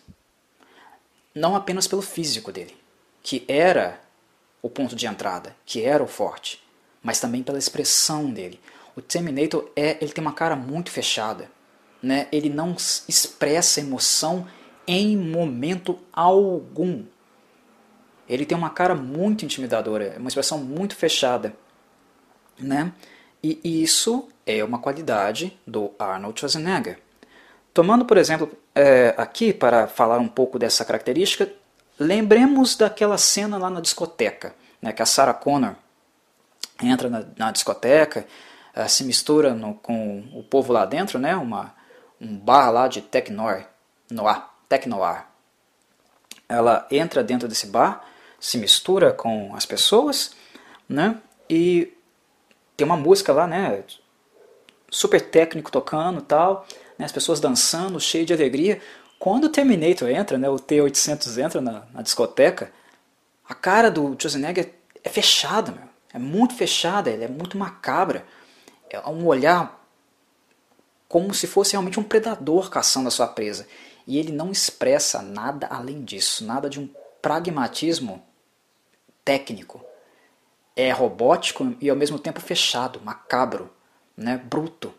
Não 1.34 1.54
apenas 1.54 1.86
pelo 1.86 2.00
físico 2.00 2.50
dele, 2.50 2.74
que 3.22 3.44
era 3.46 4.00
o 4.62 4.70
ponto 4.70 4.96
de 4.96 5.06
entrada, 5.06 5.54
que 5.66 5.82
era 5.82 6.02
o 6.02 6.06
forte, 6.06 6.62
mas 7.02 7.20
também 7.20 7.42
pela 7.42 7.58
expressão 7.58 8.30
dele, 8.30 8.58
o 8.96 9.02
Terminator 9.02 9.70
é, 9.76 9.98
ele 10.00 10.12
tem 10.12 10.22
uma 10.22 10.32
cara 10.32 10.56
muito 10.56 10.90
fechada, 10.90 11.50
né? 12.02 12.26
Ele 12.32 12.48
não 12.48 12.74
expressa 13.06 13.80
emoção 13.80 14.46
em 14.86 15.16
momento 15.16 15.98
algum. 16.10 17.04
Ele 18.26 18.46
tem 18.46 18.56
uma 18.56 18.70
cara 18.70 18.94
muito 18.94 19.44
intimidadora, 19.44 20.16
uma 20.18 20.28
expressão 20.28 20.58
muito 20.58 20.96
fechada, 20.96 21.54
né? 22.58 22.92
E 23.42 23.82
isso 23.82 24.28
é 24.46 24.64
uma 24.64 24.78
qualidade 24.78 25.56
do 25.66 25.92
Arnold 25.98 26.40
Schwarzenegger. 26.40 26.98
Tomando, 27.74 28.06
por 28.06 28.16
exemplo, 28.16 28.50
é, 28.74 29.14
aqui 29.18 29.52
para 29.52 29.86
falar 29.86 30.18
um 30.18 30.26
pouco 30.26 30.58
dessa 30.58 30.84
característica, 30.84 31.52
lembremos 31.98 32.74
daquela 32.74 33.18
cena 33.18 33.58
lá 33.58 33.68
na 33.68 33.80
discoteca, 33.80 34.54
né, 34.80 34.92
que 34.92 35.02
a 35.02 35.06
Sarah 35.06 35.34
Connor 35.34 35.74
entra 36.82 37.10
na, 37.10 37.24
na 37.36 37.50
discoteca 37.52 38.26
uh, 38.76 38.88
se 38.88 39.04
mistura 39.04 39.54
no, 39.54 39.74
com 39.74 40.28
o 40.34 40.42
povo 40.42 40.72
lá 40.72 40.84
dentro, 40.84 41.18
né? 41.18 41.34
Uma, 41.34 41.74
um 42.20 42.36
bar 42.36 42.70
lá 42.70 42.86
de 42.86 43.00
Tecnoir, 43.00 43.68
Noir, 44.10 44.42
Tecnoir. 44.68 45.26
Ela 46.48 46.86
entra 46.90 47.24
dentro 47.24 47.48
desse 47.48 47.66
bar, 47.66 48.04
se 48.38 48.58
mistura 48.58 49.12
com 49.12 49.54
as 49.56 49.64
pessoas, 49.64 50.36
né? 50.88 51.20
E 51.48 51.92
tem 52.76 52.84
uma 52.84 52.96
música 52.96 53.32
lá, 53.32 53.46
né? 53.46 53.82
Super 54.90 55.20
técnico 55.20 55.72
tocando 55.72 56.20
tal, 56.22 56.66
né? 56.98 57.04
as 57.04 57.12
pessoas 57.12 57.40
dançando, 57.40 57.98
cheio 57.98 58.24
de 58.26 58.32
alegria. 58.32 58.80
Quando 59.18 59.44
o 59.44 59.48
Terminator 59.48 60.08
entra, 60.08 60.38
né? 60.38 60.48
O 60.48 60.58
T-800 60.58 61.42
entra 61.42 61.60
na, 61.60 61.84
na 61.92 62.02
discoteca, 62.02 62.70
a 63.48 63.54
cara 63.54 63.90
do 63.90 64.16
Schwarzenegger 64.18 64.74
é 65.02 65.08
fechada, 65.08 65.72
meu. 65.72 65.86
É 66.12 66.18
muito 66.18 66.54
fechada, 66.54 67.10
ele 67.10 67.24
é 67.24 67.28
muito 67.28 67.58
macabra 67.58 68.24
um 69.06 69.26
olhar 69.26 69.86
como 71.08 71.32
se 71.32 71.46
fosse 71.46 71.72
realmente 71.72 72.00
um 72.00 72.02
predador 72.02 72.70
caçando 72.70 73.08
a 73.08 73.10
sua 73.10 73.26
presa. 73.26 73.66
E 74.06 74.18
ele 74.18 74.32
não 74.32 74.50
expressa 74.50 75.22
nada 75.22 75.66
além 75.68 76.04
disso, 76.04 76.44
nada 76.44 76.68
de 76.68 76.78
um 76.78 76.88
pragmatismo 77.20 78.22
técnico. 79.24 79.84
É 80.76 80.90
robótico 80.92 81.74
e 81.80 81.88
ao 81.88 81.96
mesmo 81.96 82.18
tempo 82.18 82.40
fechado, 82.40 83.00
macabro, 83.00 83.70
né, 84.16 84.36
bruto. 84.36 84.94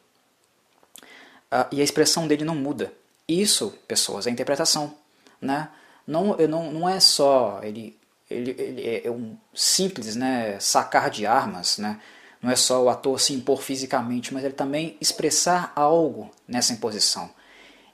Ah, 1.49 1.67
e 1.71 1.79
a 1.81 1.83
expressão 1.83 2.27
dele 2.27 2.43
não 2.43 2.55
muda. 2.55 2.91
Isso, 3.27 3.71
pessoas, 3.87 4.27
é 4.27 4.29
interpretação. 4.29 4.95
Né? 5.41 5.69
Não, 6.05 6.35
não, 6.35 6.71
não 6.71 6.89
é 6.89 6.99
só 6.99 7.59
ele, 7.63 7.97
ele, 8.29 8.51
ele 8.57 9.01
é 9.05 9.11
um 9.11 9.37
simples 9.53 10.15
né, 10.15 10.59
sacar 10.59 11.09
de 11.09 11.25
armas, 11.25 11.77
né? 11.77 12.01
Não 12.41 12.51
é 12.51 12.55
só 12.55 12.83
o 12.83 12.89
ator 12.89 13.19
se 13.19 13.33
impor 13.33 13.61
fisicamente, 13.61 14.33
mas 14.33 14.43
ele 14.43 14.53
também 14.53 14.95
expressar 15.01 15.71
algo 15.75 16.31
nessa 16.47 16.73
imposição. 16.73 17.29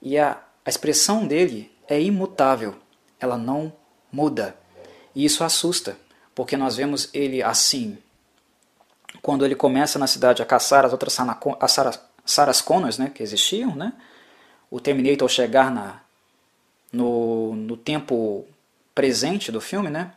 E 0.01 0.17
a, 0.17 0.41
a 0.65 0.69
expressão 0.69 1.25
dele 1.25 1.71
é 1.87 2.01
imutável, 2.01 2.75
ela 3.19 3.37
não 3.37 3.73
muda. 4.11 4.55
E 5.15 5.23
isso 5.23 5.43
assusta, 5.43 5.97
porque 6.35 6.57
nós 6.57 6.75
vemos 6.75 7.09
ele 7.13 7.41
assim, 7.41 7.97
quando 9.21 9.45
ele 9.45 9.55
começa 9.55 9.97
na 9.97 10.07
cidade 10.07 10.41
a 10.41 10.45
caçar 10.45 10.85
as 10.85 10.91
outras 10.91 11.17
as 11.59 11.99
Sarah, 12.25 12.53
Connors 12.65 12.97
né, 12.97 13.11
que 13.13 13.23
existiam, 13.23 13.75
né? 13.75 13.93
o 14.73 14.79
Terminator 14.79 15.29
chegar 15.29 15.69
na, 15.69 16.01
no, 16.91 17.55
no 17.55 17.77
tempo 17.77 18.43
presente 18.95 19.51
do 19.51 19.61
filme, 19.61 19.87
né? 19.87 20.11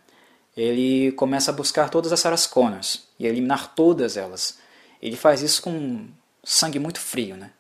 Ele 0.57 1.13
começa 1.13 1.51
a 1.51 1.55
buscar 1.55 1.91
todas 1.91 2.13
as 2.13 2.21
Sarah 2.21 2.37
Connors 2.51 3.07
e 3.19 3.27
eliminar 3.27 3.75
todas 3.75 4.17
elas. 4.17 4.59
Ele 5.03 5.17
faz 5.17 5.43
isso 5.43 5.61
com 5.61 6.09
sangue 6.43 6.79
muito 6.79 6.99
frio. 6.99 7.37
Né? 7.37 7.51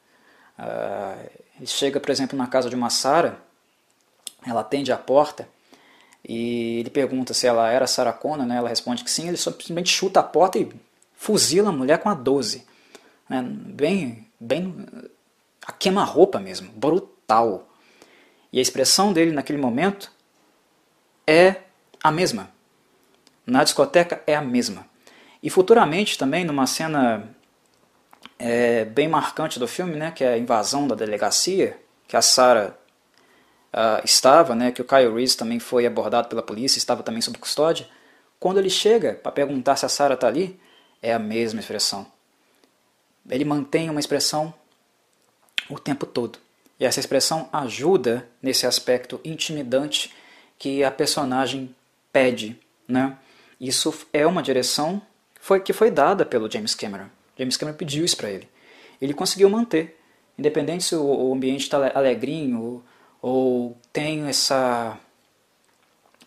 Uh, 0.58 1.30
ele 1.58 1.66
chega, 1.66 2.00
por 2.00 2.10
exemplo, 2.10 2.38
na 2.38 2.46
casa 2.46 2.70
de 2.70 2.74
uma 2.74 2.88
Sarah, 2.88 3.38
ela 4.46 4.62
atende 4.62 4.92
a 4.92 4.96
porta 4.96 5.46
e 6.26 6.80
ele 6.80 6.90
pergunta 6.90 7.34
se 7.34 7.46
ela 7.46 7.70
era 7.70 7.86
Sarah 7.86 8.14
Connor, 8.14 8.46
né? 8.46 8.56
ela 8.56 8.68
responde 8.68 9.04
que 9.04 9.10
sim, 9.10 9.28
ele 9.28 9.36
simplesmente 9.36 9.90
chuta 9.90 10.20
a 10.20 10.22
porta 10.22 10.58
e 10.58 10.72
fuzila 11.14 11.68
a 11.68 11.72
mulher 11.72 11.98
com 11.98 12.08
a 12.08 12.14
12. 12.14 12.66
Né? 13.28 13.42
Bem, 13.42 14.26
bem 14.40 14.86
a 15.66 15.72
queima-roupa 15.72 16.38
mesmo, 16.38 16.70
brutal. 16.72 17.68
E 18.50 18.58
a 18.58 18.62
expressão 18.62 19.12
dele 19.12 19.32
naquele 19.32 19.58
momento 19.58 20.10
é 21.26 21.56
a 22.02 22.10
mesma 22.10 22.55
na 23.46 23.62
discoteca 23.62 24.22
é 24.26 24.34
a 24.34 24.42
mesma. 24.42 24.86
E 25.42 25.48
futuramente 25.48 26.18
também, 26.18 26.44
numa 26.44 26.66
cena 26.66 27.28
é, 28.38 28.84
bem 28.84 29.08
marcante 29.08 29.58
do 29.58 29.68
filme, 29.68 29.94
né, 29.96 30.10
que 30.10 30.24
é 30.24 30.34
a 30.34 30.38
invasão 30.38 30.88
da 30.88 30.94
delegacia, 30.94 31.78
que 32.08 32.16
a 32.16 32.22
Sarah 32.22 32.74
uh, 33.72 34.04
estava, 34.04 34.54
né, 34.54 34.72
que 34.72 34.82
o 34.82 34.84
Kyle 34.84 35.14
Reese 35.14 35.36
também 35.36 35.58
foi 35.58 35.86
abordado 35.86 36.28
pela 36.28 36.42
polícia, 36.42 36.78
estava 36.78 37.02
também 37.02 37.20
sob 37.20 37.38
custódia, 37.38 37.86
quando 38.38 38.58
ele 38.58 38.70
chega 38.70 39.14
para 39.14 39.32
perguntar 39.32 39.76
se 39.76 39.86
a 39.86 39.88
Sarah 39.88 40.14
está 40.14 40.26
ali, 40.26 40.58
é 41.02 41.12
a 41.12 41.18
mesma 41.18 41.60
expressão. 41.60 42.06
Ele 43.28 43.44
mantém 43.44 43.90
uma 43.90 44.00
expressão 44.00 44.52
o 45.68 45.78
tempo 45.78 46.06
todo. 46.06 46.38
E 46.78 46.84
essa 46.84 47.00
expressão 47.00 47.48
ajuda 47.52 48.28
nesse 48.42 48.66
aspecto 48.66 49.20
intimidante 49.24 50.14
que 50.58 50.84
a 50.84 50.90
personagem 50.90 51.74
pede, 52.12 52.58
né? 52.86 53.16
Isso 53.60 53.94
é 54.12 54.26
uma 54.26 54.42
direção 54.42 55.00
foi, 55.40 55.60
que 55.60 55.72
foi 55.72 55.90
dada 55.90 56.26
pelo 56.26 56.50
James 56.50 56.74
Cameron. 56.74 57.06
James 57.38 57.56
Cameron 57.56 57.76
pediu 57.76 58.04
isso 58.04 58.16
para 58.16 58.30
ele. 58.30 58.48
Ele 59.00 59.14
conseguiu 59.14 59.48
manter. 59.48 59.98
Independente 60.38 60.84
se 60.84 60.96
o, 60.96 61.02
o 61.04 61.32
ambiente 61.32 61.62
está 61.62 61.92
alegrinho 61.96 62.60
ou, 62.60 62.84
ou 63.22 63.78
tem 63.92 64.28
essa, 64.28 64.98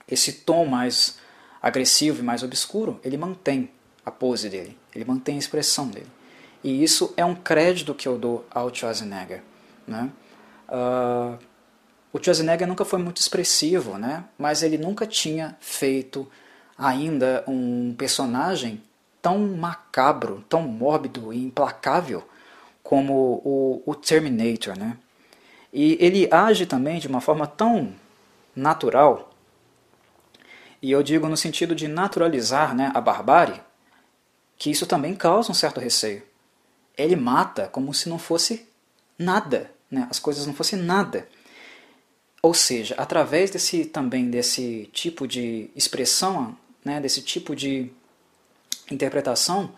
esse 0.08 0.32
tom 0.32 0.66
mais 0.66 1.20
agressivo 1.62 2.22
e 2.22 2.24
mais 2.24 2.44
obscuro, 2.44 3.00
ele 3.04 3.18
mantém 3.18 3.70
a 4.06 4.10
pose 4.10 4.50
dele, 4.50 4.78
ele 4.96 5.06
mantém 5.06 5.36
a 5.36 5.40
expressão 5.40 5.88
dele. 5.88 6.08
E 6.64 6.84
isso 6.84 7.14
é 7.16 7.24
um 7.24 7.36
crédito 7.36 7.94
que 7.94 8.08
eu 8.08 8.18
dou 8.18 8.46
ao 8.50 8.74
Schwarzenegger. 8.74 9.44
Né? 9.88 10.10
Uh, 10.68 11.38
o 12.12 12.22
Schwarzenegger 12.22 12.68
nunca 12.68 12.84
foi 12.84 13.00
muito 13.00 13.18
expressivo, 13.18 13.98
né? 13.98 14.26
mas 14.38 14.64
ele 14.64 14.78
nunca 14.78 15.06
tinha 15.06 15.58
feito 15.60 16.30
ainda 16.80 17.44
um 17.48 17.94
personagem 17.96 18.82
tão 19.22 19.38
macabro, 19.40 20.44
tão 20.48 20.62
mórbido 20.64 21.34
e 21.34 21.44
implacável 21.44 22.24
como 22.82 23.42
o, 23.44 23.84
o 23.86 23.94
Terminator. 23.94 24.78
Né? 24.78 24.98
E 25.74 25.98
ele 26.00 26.28
age 26.32 26.66
também 26.66 27.00
de 27.00 27.08
uma 27.08 27.22
forma 27.22 27.46
tão 27.46 27.94
natural, 28.56 29.30
e 30.82 30.92
eu 30.92 31.04
digo 31.04 31.28
no 31.28 31.36
sentido 31.36 31.76
de 31.76 31.88
naturalizar 31.88 32.74
né, 32.74 32.92
a 32.94 33.02
barbárie, 33.02 33.60
que 34.58 34.72
isso 34.72 34.86
também 34.86 35.14
causa 35.16 35.52
um 35.52 35.56
certo 35.56 35.80
receio. 35.80 36.24
Ele 36.98 37.16
mata 37.16 37.68
como 37.68 37.94
se 37.94 38.08
não 38.08 38.18
fosse 38.18 38.68
nada, 39.18 39.72
né? 39.92 40.08
as 40.10 40.20
coisas 40.20 40.46
não 40.46 40.54
fossem 40.54 40.80
nada. 40.80 41.28
Ou 42.42 42.54
seja, 42.54 42.96
através 42.98 43.52
desse 43.52 43.86
também 43.86 44.30
desse 44.30 44.90
tipo 44.94 45.28
de 45.28 45.70
expressão, 45.76 46.58
né, 46.84 47.00
desse 47.00 47.22
tipo 47.22 47.56
de 47.56 47.92
interpretação, 48.90 49.74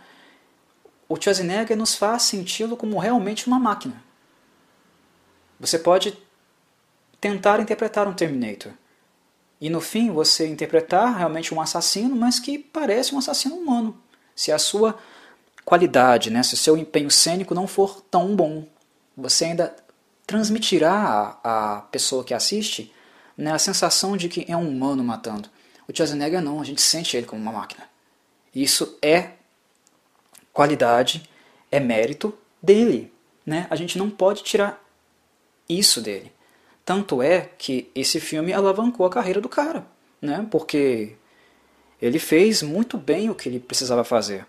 o 1.07 1.15
Schwarzenegger 1.15 1.77
nos 1.77 1.95
faz 1.95 2.23
senti-lo 2.23 2.77
como 2.77 2.97
realmente 2.97 3.47
uma 3.47 3.59
máquina. 3.59 4.01
Você 5.59 5.77
pode 5.77 6.17
tentar 7.19 7.59
interpretar 7.59 8.07
um 8.07 8.13
Terminator. 8.13 8.71
E 9.59 9.69
no 9.69 9.79
fim 9.79 10.09
você 10.09 10.47
interpretar 10.47 11.17
realmente 11.17 11.53
um 11.53 11.61
assassino, 11.61 12.15
mas 12.15 12.39
que 12.39 12.57
parece 12.57 13.13
um 13.13 13.19
assassino 13.19 13.55
humano. 13.55 13.95
Se 14.35 14.51
a 14.51 14.57
sua 14.57 14.97
qualidade, 15.63 16.31
né, 16.31 16.41
se 16.41 16.55
o 16.55 16.57
seu 16.57 16.75
empenho 16.75 17.11
cênico 17.11 17.53
não 17.53 17.67
for 17.67 18.01
tão 18.09 18.35
bom, 18.35 18.65
você 19.15 19.45
ainda 19.45 19.75
transmitirá 20.25 21.39
à, 21.43 21.81
pessoa 21.91 22.23
que 22.23 22.33
assiste 22.33 22.91
né, 23.37 23.51
a 23.51 23.59
sensação 23.59 24.17
de 24.17 24.29
que 24.29 24.45
é 24.49 24.57
um 24.57 24.67
humano 24.67 25.03
matando. 25.03 25.49
O 25.91 25.95
Schwarzenegger 25.95 26.41
não, 26.41 26.61
a 26.61 26.63
gente 26.63 26.81
sente 26.81 27.17
ele 27.17 27.25
como 27.25 27.41
uma 27.41 27.51
máquina. 27.51 27.83
Isso 28.55 28.97
é 29.01 29.31
qualidade, 30.53 31.29
é 31.69 31.79
mérito 31.79 32.33
dele. 32.63 33.11
Né? 33.45 33.67
A 33.69 33.75
gente 33.75 33.97
não 33.97 34.09
pode 34.09 34.41
tirar 34.41 34.81
isso 35.67 36.01
dele. 36.01 36.31
Tanto 36.85 37.21
é 37.21 37.49
que 37.57 37.91
esse 37.93 38.19
filme 38.19 38.53
alavancou 38.53 39.05
a 39.05 39.09
carreira 39.09 39.41
do 39.41 39.49
cara, 39.49 39.85
né? 40.21 40.47
porque 40.49 41.15
ele 42.01 42.19
fez 42.19 42.61
muito 42.63 42.97
bem 42.97 43.29
o 43.29 43.35
que 43.35 43.49
ele 43.49 43.59
precisava 43.59 44.03
fazer. 44.03 44.47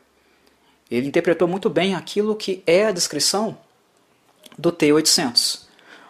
Ele 0.91 1.09
interpretou 1.09 1.49
muito 1.49 1.69
bem 1.69 1.95
aquilo 1.95 2.37
que 2.37 2.63
é 2.67 2.87
a 2.87 2.93
descrição 2.93 3.59
do 4.57 4.71
T-800. 4.71 5.63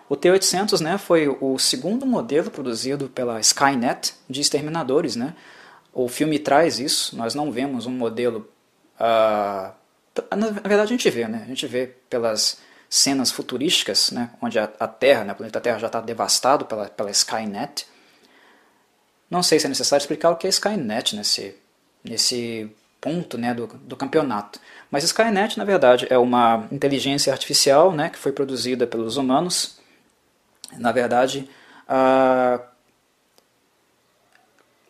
O 0.09 0.17
T-800 0.17 0.81
né, 0.81 0.99
foi 0.99 1.29
o 1.29 1.59
segundo 1.59 2.05
modelo 2.05 2.51
produzido 2.51 3.09
pela 3.09 3.41
Skynet 3.41 4.15
de 4.29 4.41
exterminadores. 4.41 5.17
Né? 5.17 5.35
O 5.93 6.09
filme 6.09 6.39
traz 6.39 6.79
isso, 6.79 7.17
nós 7.17 7.35
não 7.35 7.51
vemos 7.51 7.87
um 7.87 7.93
modelo... 7.93 8.49
Uh, 9.01 9.73
na 10.37 10.51
verdade 10.51 10.83
a 10.83 10.87
gente 10.87 11.09
vê, 11.09 11.27
né? 11.27 11.43
a 11.45 11.49
gente 11.49 11.67
vê 11.67 11.87
pelas 12.11 12.59
cenas 12.93 13.31
futurísticas, 13.31 14.11
né, 14.11 14.29
onde 14.43 14.59
a, 14.59 14.71
a 14.79 14.87
Terra, 14.87 15.25
né, 15.25 15.33
o 15.33 15.37
planeta 15.37 15.63
Terra 15.63 15.79
já 15.79 15.87
está 15.87 15.99
devastado 15.99 16.67
pela, 16.67 16.91
pela 16.91 17.11
Skynet. 17.11 17.87
Não 19.31 19.43
sei 19.43 19.59
se 19.59 19.65
é 19.65 19.69
necessário 19.71 20.03
explicar 20.03 20.29
o 20.29 20.37
que 20.37 20.47
é 20.47 20.51
Skynet 20.51 21.17
nesse, 21.17 21.57
nesse 22.05 22.71
ponto 23.01 23.39
né, 23.39 23.55
do, 23.55 23.67
do 23.67 23.97
campeonato. 23.97 24.61
Mas 24.91 25.05
Skynet, 25.05 25.57
na 25.57 25.65
verdade, 25.65 26.07
é 26.11 26.19
uma 26.19 26.69
inteligência 26.71 27.33
artificial 27.33 27.93
né, 27.93 28.11
que 28.11 28.19
foi 28.19 28.31
produzida 28.31 28.87
pelos 28.87 29.17
humanos 29.17 29.81
na 30.79 30.93
verdade, 30.93 31.49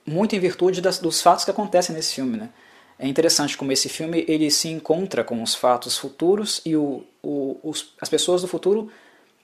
muito 0.06 0.34
em 0.34 0.40
virtude 0.40 0.80
das, 0.80 0.98
dos 0.98 1.20
fatos 1.20 1.44
que 1.44 1.50
acontecem 1.50 1.94
nesse 1.94 2.14
filme. 2.14 2.36
Né? 2.36 2.50
É 2.98 3.06
interessante 3.06 3.56
como 3.56 3.72
esse 3.72 3.88
filme 3.88 4.24
ele 4.28 4.50
se 4.50 4.68
encontra 4.68 5.24
com 5.24 5.42
os 5.42 5.54
fatos 5.54 5.96
futuros 5.96 6.60
e 6.64 6.76
o, 6.76 7.04
o, 7.22 7.58
os, 7.62 7.94
as 8.00 8.08
pessoas 8.08 8.42
do 8.42 8.48
futuro 8.48 8.90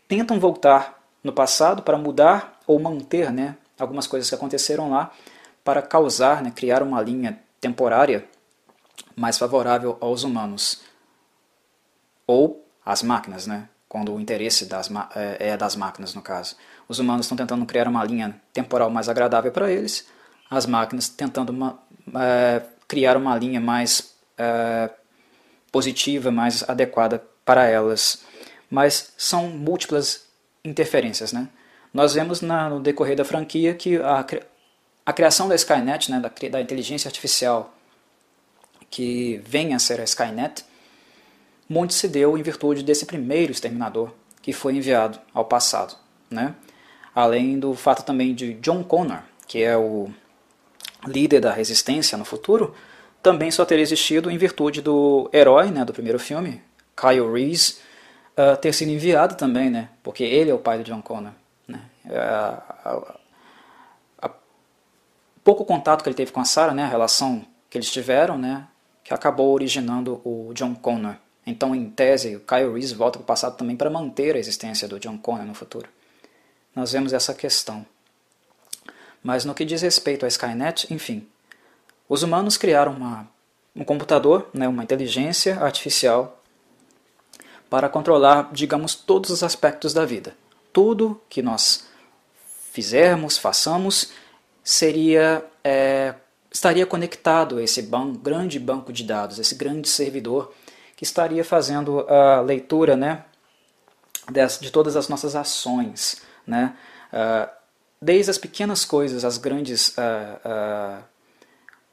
tentam 0.07 0.39
voltar 0.39 1.03
no 1.23 1.33
passado 1.33 1.83
para 1.83 1.99
mudar 1.99 2.61
ou 2.67 2.79
manter 2.79 3.33
né, 3.33 3.57
algumas 3.79 4.07
coisas 4.07 4.29
que 4.29 4.35
aconteceram 4.35 4.91
lá 4.91 5.13
para 5.65 5.83
causar, 5.83 6.43
né, 6.43 6.53
criar 6.55 6.83
uma 6.83 7.03
linha 7.03 7.41
temporária 7.61 8.27
mais 9.17 9.37
favorável 9.37 9.99
aos 10.01 10.23
humanos 10.23 10.83
ou 12.27 12.65
às 12.85 13.03
máquinas, 13.03 13.47
né? 13.47 13.69
Quando 13.89 14.15
o 14.15 14.21
interesse 14.21 14.67
das, 14.67 14.91
é, 15.15 15.51
é 15.51 15.57
das 15.57 15.75
máquinas, 15.75 16.15
no 16.15 16.21
caso. 16.21 16.57
Os 16.89 16.99
humanos 16.99 17.27
estão 17.27 17.37
tentando 17.37 17.65
criar 17.65 17.89
uma 17.89 18.05
linha 18.05 18.41
temporal 18.53 18.91
mais 18.91 19.09
agradável 19.09 19.51
para 19.51 19.73
eles, 19.73 20.07
as 20.51 20.67
máquinas 20.67 21.09
tentando 21.09 21.51
uma, 21.51 21.79
é, 22.15 22.63
criar 22.87 23.17
uma 23.17 23.37
linha 23.37 23.61
mais 23.61 24.15
é, 24.37 24.91
positiva, 25.73 26.31
mais 26.31 26.69
adequada 26.69 27.23
para 27.45 27.67
elas. 27.67 28.25
Mas 28.71 29.13
são 29.17 29.49
múltiplas 29.49 30.27
interferências. 30.65 31.33
Né? 31.33 31.49
Nós 31.93 32.15
vemos 32.15 32.41
na, 32.41 32.69
no 32.69 32.81
decorrer 32.81 33.17
da 33.17 33.25
franquia 33.25 33.75
que 33.75 33.97
a, 33.97 34.25
a 35.05 35.13
criação 35.13 35.49
da 35.49 35.55
Skynet, 35.55 36.11
né, 36.11 36.21
da, 36.21 36.31
da 36.51 36.61
inteligência 36.61 37.09
artificial 37.09 37.75
que 38.91 39.43
vem 39.47 39.75
a 39.75 39.79
ser 39.79 40.01
a 40.01 40.05
Skynet, 40.05 40.65
muito 41.69 41.95
se 41.95 42.09
deu 42.09 42.39
em 42.39 42.43
virtude 42.43 42.83
desse 42.83 43.05
primeiro 43.05 43.53
exterminador 43.53 44.11
que 44.41 44.53
foi 44.53 44.75
enviado 44.77 45.19
ao 45.35 45.45
passado. 45.45 45.95
Né? 46.31 46.55
Além 47.15 47.59
do 47.59 47.75
fato 47.75 48.05
também 48.05 48.35
de 48.35 48.55
John 48.55 48.83
Connor, 48.83 49.21
que 49.47 49.63
é 49.63 49.77
o 49.77 50.09
líder 51.07 51.41
da 51.41 51.53
resistência 51.53 52.17
no 52.17 52.25
futuro, 52.25 52.75
também 53.23 53.51
só 53.51 53.65
teria 53.65 53.83
existido 53.83 54.31
em 54.31 54.39
virtude 54.39 54.81
do 54.81 55.29
herói 55.33 55.71
né, 55.71 55.85
do 55.85 55.93
primeiro 55.93 56.19
filme, 56.19 56.63
Kyle 56.97 57.31
Reese, 57.33 57.79
uh, 58.37 58.57
ter 58.57 58.73
sido 58.73 58.91
enviado 58.91 59.35
também, 59.35 59.71
né, 59.71 59.91
porque 60.03 60.23
ele 60.25 60.51
é 60.51 60.55
o 60.55 60.59
pai 60.59 60.79
do 60.79 60.85
John 60.85 61.03
Connor. 61.03 61.33
Né? 61.67 61.81
Uh, 62.05 62.97
uh, 62.97 64.31
pouco 65.45 65.65
contato 65.65 66.03
que 66.03 66.09
ele 66.09 66.17
teve 66.17 66.33
com 66.33 66.41
a 66.41 66.45
Sarah, 66.45 66.75
né, 66.75 66.85
a 66.85 66.89
relação 66.89 67.45
que 67.69 67.77
eles 67.77 67.91
tiveram, 67.91 68.39
né, 68.39 68.67
que 69.05 69.13
acabou 69.13 69.53
originando 69.53 70.21
o 70.25 70.53
John 70.55 70.75
Connor. 70.75 71.17
Então, 71.49 71.75
em 71.75 71.89
tese, 71.89 72.37
o 72.37 72.41
Kyle 72.41 72.71
Reese 72.71 72.95
volta 72.95 73.19
para 73.19 73.25
o 73.25 73.27
passado 73.27 73.57
também 73.57 73.75
para 73.75 73.89
manter 73.89 74.37
a 74.37 74.39
existência 74.39 74.87
do 74.87 75.01
John 75.01 75.17
Connor 75.17 75.47
no 75.47 75.55
futuro. 75.55 75.89
Nós 76.77 76.93
vemos 76.93 77.15
essa 77.15 77.33
questão. 77.33 77.87
Mas 79.23 79.47
no 79.47 79.55
que 79.55 79.65
diz 79.65 79.81
respeito 79.81 80.27
à 80.27 80.29
Skynet, 80.29 80.93
enfim, 80.93 81.27
os 82.07 82.23
humanos 82.23 82.59
criaram 82.59 82.93
uma, 82.93 83.27
um 83.75 83.83
computador, 83.83 84.51
né, 84.53 84.69
uma 84.69 84.83
inteligência 84.85 85.59
artificial, 85.61 86.39
para 87.71 87.89
controlar, 87.89 88.51
digamos, 88.53 88.95
todos 88.95 89.31
os 89.31 89.43
aspectos 89.43 89.95
da 89.95 90.05
vida. 90.05 90.37
Tudo 90.71 91.19
que 91.31 91.41
nós 91.41 91.87
fizermos, 92.73 93.39
façamos, 93.39 94.13
seria 94.63 95.43
é, 95.65 96.15
estaria 96.51 96.85
conectado 96.85 97.57
a 97.57 97.63
esse 97.63 97.81
ban 97.81 98.13
grande 98.13 98.59
banco 98.59 98.93
de 98.93 99.03
dados, 99.03 99.39
esse 99.39 99.55
grande 99.55 99.89
servidor 99.89 100.53
que 100.99 101.05
estaria 101.05 101.45
fazendo 101.45 102.01
a 102.11 102.41
leitura 102.41 102.97
né, 102.97 103.23
de 104.61 104.73
todas 104.73 104.97
as 104.97 105.09
nossas 105.09 105.37
ações, 105.37 106.21
né, 106.45 106.75
uh, 107.13 107.49
desde 108.03 108.33
as 108.33 108.37
pequenas 108.37 108.85
coisas 108.85 109.25
às 109.25 109.39
grandes, 109.39 109.91
uh, 109.91 110.01
uh, 110.45 111.05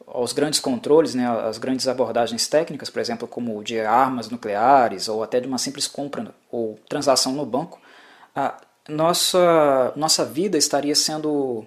aos 0.07 0.33
grandes 0.33 0.59
controles, 0.59 1.13
né, 1.13 1.27
as 1.47 1.59
grandes 1.59 1.87
abordagens 1.87 2.47
técnicas, 2.47 2.89
por 2.89 2.99
exemplo, 2.99 3.27
como 3.27 3.63
de 3.63 3.79
armas 3.79 4.27
nucleares 4.27 5.07
ou 5.07 5.21
até 5.21 5.39
de 5.39 5.45
uma 5.45 5.59
simples 5.59 5.85
compra 5.85 6.33
ou 6.51 6.79
transação 6.89 7.33
no 7.33 7.45
banco, 7.45 7.79
nossa, 8.89 9.93
nossa 9.95 10.25
vida 10.25 10.57
estaria 10.57 10.95
sendo 10.95 11.63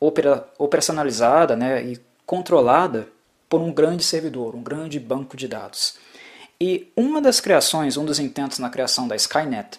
opera, 0.00 0.48
operacionalizada 0.58 1.54
né, 1.54 1.80
e 1.84 2.00
controlada 2.26 3.06
por 3.48 3.60
um 3.60 3.72
grande 3.72 4.02
servidor, 4.02 4.56
um 4.56 4.62
grande 4.64 4.98
banco 4.98 5.36
de 5.36 5.46
dados. 5.46 6.04
E 6.60 6.90
uma 6.96 7.20
das 7.20 7.40
criações, 7.40 7.96
um 7.96 8.04
dos 8.04 8.18
intentos 8.18 8.58
na 8.58 8.70
criação 8.70 9.06
da 9.06 9.14
Skynet, 9.16 9.78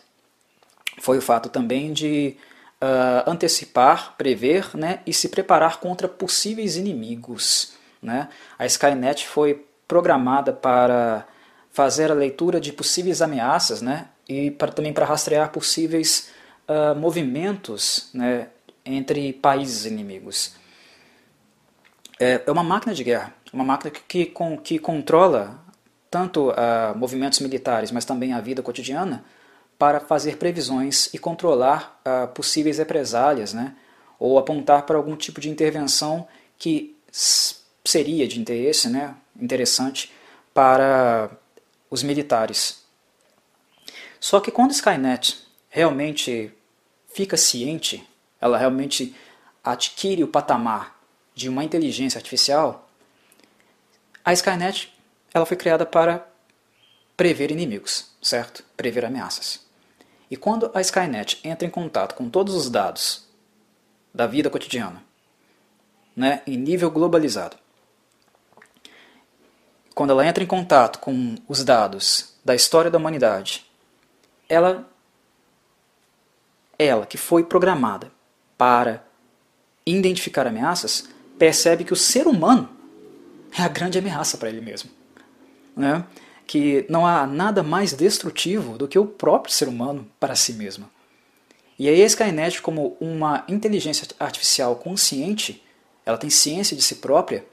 foi 0.99 1.17
o 1.17 1.21
fato 1.21 1.49
também 1.49 1.91
de 1.93 2.35
uh, 2.81 3.29
antecipar, 3.29 4.15
prever 4.17 4.75
né, 4.75 4.99
e 5.05 5.13
se 5.13 5.29
preparar 5.29 5.79
contra 5.79 6.07
possíveis 6.07 6.75
inimigos. 6.75 7.73
Né? 8.01 8.29
A 8.57 8.65
Skynet 8.65 9.27
foi 9.27 9.65
programada 9.87 10.53
para 10.53 11.25
fazer 11.71 12.11
a 12.11 12.15
leitura 12.15 12.59
de 12.59 12.73
possíveis 12.73 13.21
ameaças 13.21 13.81
né, 13.81 14.07
e 14.27 14.51
também 14.75 14.93
para 14.93 15.05
rastrear 15.05 15.51
possíveis 15.51 16.29
uh, 16.67 16.95
movimentos 16.95 18.09
né, 18.13 18.49
entre 18.85 19.33
países 19.33 19.85
inimigos. 19.85 20.55
É, 22.19 22.41
é 22.45 22.51
uma 22.51 22.63
máquina 22.63 22.95
de 22.95 23.03
guerra, 23.03 23.33
uma 23.53 23.63
máquina 23.63 23.91
que, 23.91 24.25
que, 24.25 24.57
que 24.63 24.79
controla 24.79 25.66
tanto 26.09 26.51
a 26.51 26.93
movimentos 26.95 27.39
militares, 27.39 27.91
mas 27.91 28.05
também 28.05 28.33
a 28.33 28.41
vida 28.41 28.61
cotidiana, 28.61 29.23
para 29.77 29.99
fazer 29.99 30.37
previsões 30.37 31.13
e 31.13 31.17
controlar 31.17 32.01
uh, 32.05 32.27
possíveis 32.29 32.77
represálias, 32.77 33.53
né? 33.53 33.75
ou 34.19 34.39
apontar 34.39 34.83
para 34.83 34.97
algum 34.97 35.15
tipo 35.15 35.39
de 35.39 35.49
intervenção 35.49 36.27
que 36.57 36.95
seria 37.85 38.27
de 38.27 38.39
interesse, 38.39 38.89
né? 38.89 39.15
interessante 39.39 40.11
para 40.53 41.29
os 41.89 42.01
militares. 42.01 42.83
Só 44.19 44.39
que 44.39 44.49
quando 44.49 44.71
Skynet 44.71 45.45
realmente 45.69 46.51
fica 47.13 47.37
ciente, 47.37 48.07
ela 48.41 48.57
realmente 48.57 49.15
adquire 49.63 50.23
o 50.23 50.27
patamar 50.27 50.99
de 51.35 51.47
uma 51.47 51.63
inteligência 51.63 52.17
artificial, 52.17 52.89
a 54.25 54.33
Skynet 54.33 54.91
ela 55.33 55.45
foi 55.45 55.57
criada 55.57 55.85
para 55.85 56.27
prever 57.15 57.51
inimigos, 57.51 58.11
certo? 58.21 58.63
Prever 58.75 59.05
ameaças. 59.05 59.65
E 60.29 60.35
quando 60.35 60.69
a 60.73 60.81
Skynet 60.81 61.39
entra 61.43 61.67
em 61.67 61.71
contato 61.71 62.15
com 62.15 62.29
todos 62.29 62.53
os 62.53 62.69
dados 62.69 63.27
da 64.13 64.27
vida 64.27 64.49
cotidiana, 64.49 65.03
né, 66.15 66.41
em 66.45 66.57
nível 66.57 66.91
globalizado, 66.91 67.57
quando 69.95 70.11
ela 70.11 70.25
entra 70.27 70.43
em 70.43 70.47
contato 70.47 70.99
com 70.99 71.35
os 71.47 71.63
dados 71.63 72.35
da 72.45 72.53
história 72.53 72.91
da 72.91 72.97
humanidade, 72.97 73.65
ela 74.47 74.87
ela 76.77 77.07
que 77.07 77.17
foi 77.17 77.43
programada 77.43 78.11
para 78.55 79.03
identificar 79.83 80.45
ameaças, 80.45 81.09
percebe 81.39 81.83
que 81.83 81.93
o 81.93 81.95
ser 81.95 82.27
humano 82.27 82.69
é 83.57 83.63
a 83.63 83.67
grande 83.67 83.97
ameaça 83.97 84.37
para 84.37 84.49
ele 84.49 84.61
mesmo. 84.61 84.91
Né? 85.77 86.03
Que 86.45 86.85
não 86.89 87.05
há 87.05 87.27
nada 87.27 87.61
mais 87.61 87.93
destrutivo 87.93 88.77
do 88.77 88.87
que 88.87 88.97
o 88.97 89.05
próprio 89.05 89.53
ser 89.53 89.67
humano 89.67 90.07
para 90.19 90.35
si 90.35 90.53
mesmo. 90.53 90.89
E 91.77 91.87
aí 91.87 92.01
a 92.01 92.05
Skynet, 92.05 92.61
como 92.61 92.97
uma 92.99 93.43
inteligência 93.47 94.07
artificial 94.19 94.75
consciente, 94.77 95.63
ela 96.05 96.17
tem 96.17 96.29
ciência 96.29 96.75
de 96.75 96.81
si 96.81 96.95
própria 96.95 97.45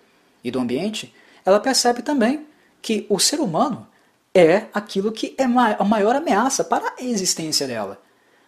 e 0.42 0.50
do 0.50 0.58
ambiente, 0.58 1.14
ela 1.44 1.60
percebe 1.60 2.00
também 2.02 2.46
que 2.80 3.06
o 3.08 3.18
ser 3.18 3.40
humano 3.40 3.86
é 4.34 4.66
aquilo 4.72 5.12
que 5.12 5.34
é 5.38 5.44
a 5.44 5.84
maior 5.84 6.16
ameaça 6.16 6.64
para 6.64 6.94
a 6.98 7.02
existência 7.04 7.66
dela. 7.66 8.00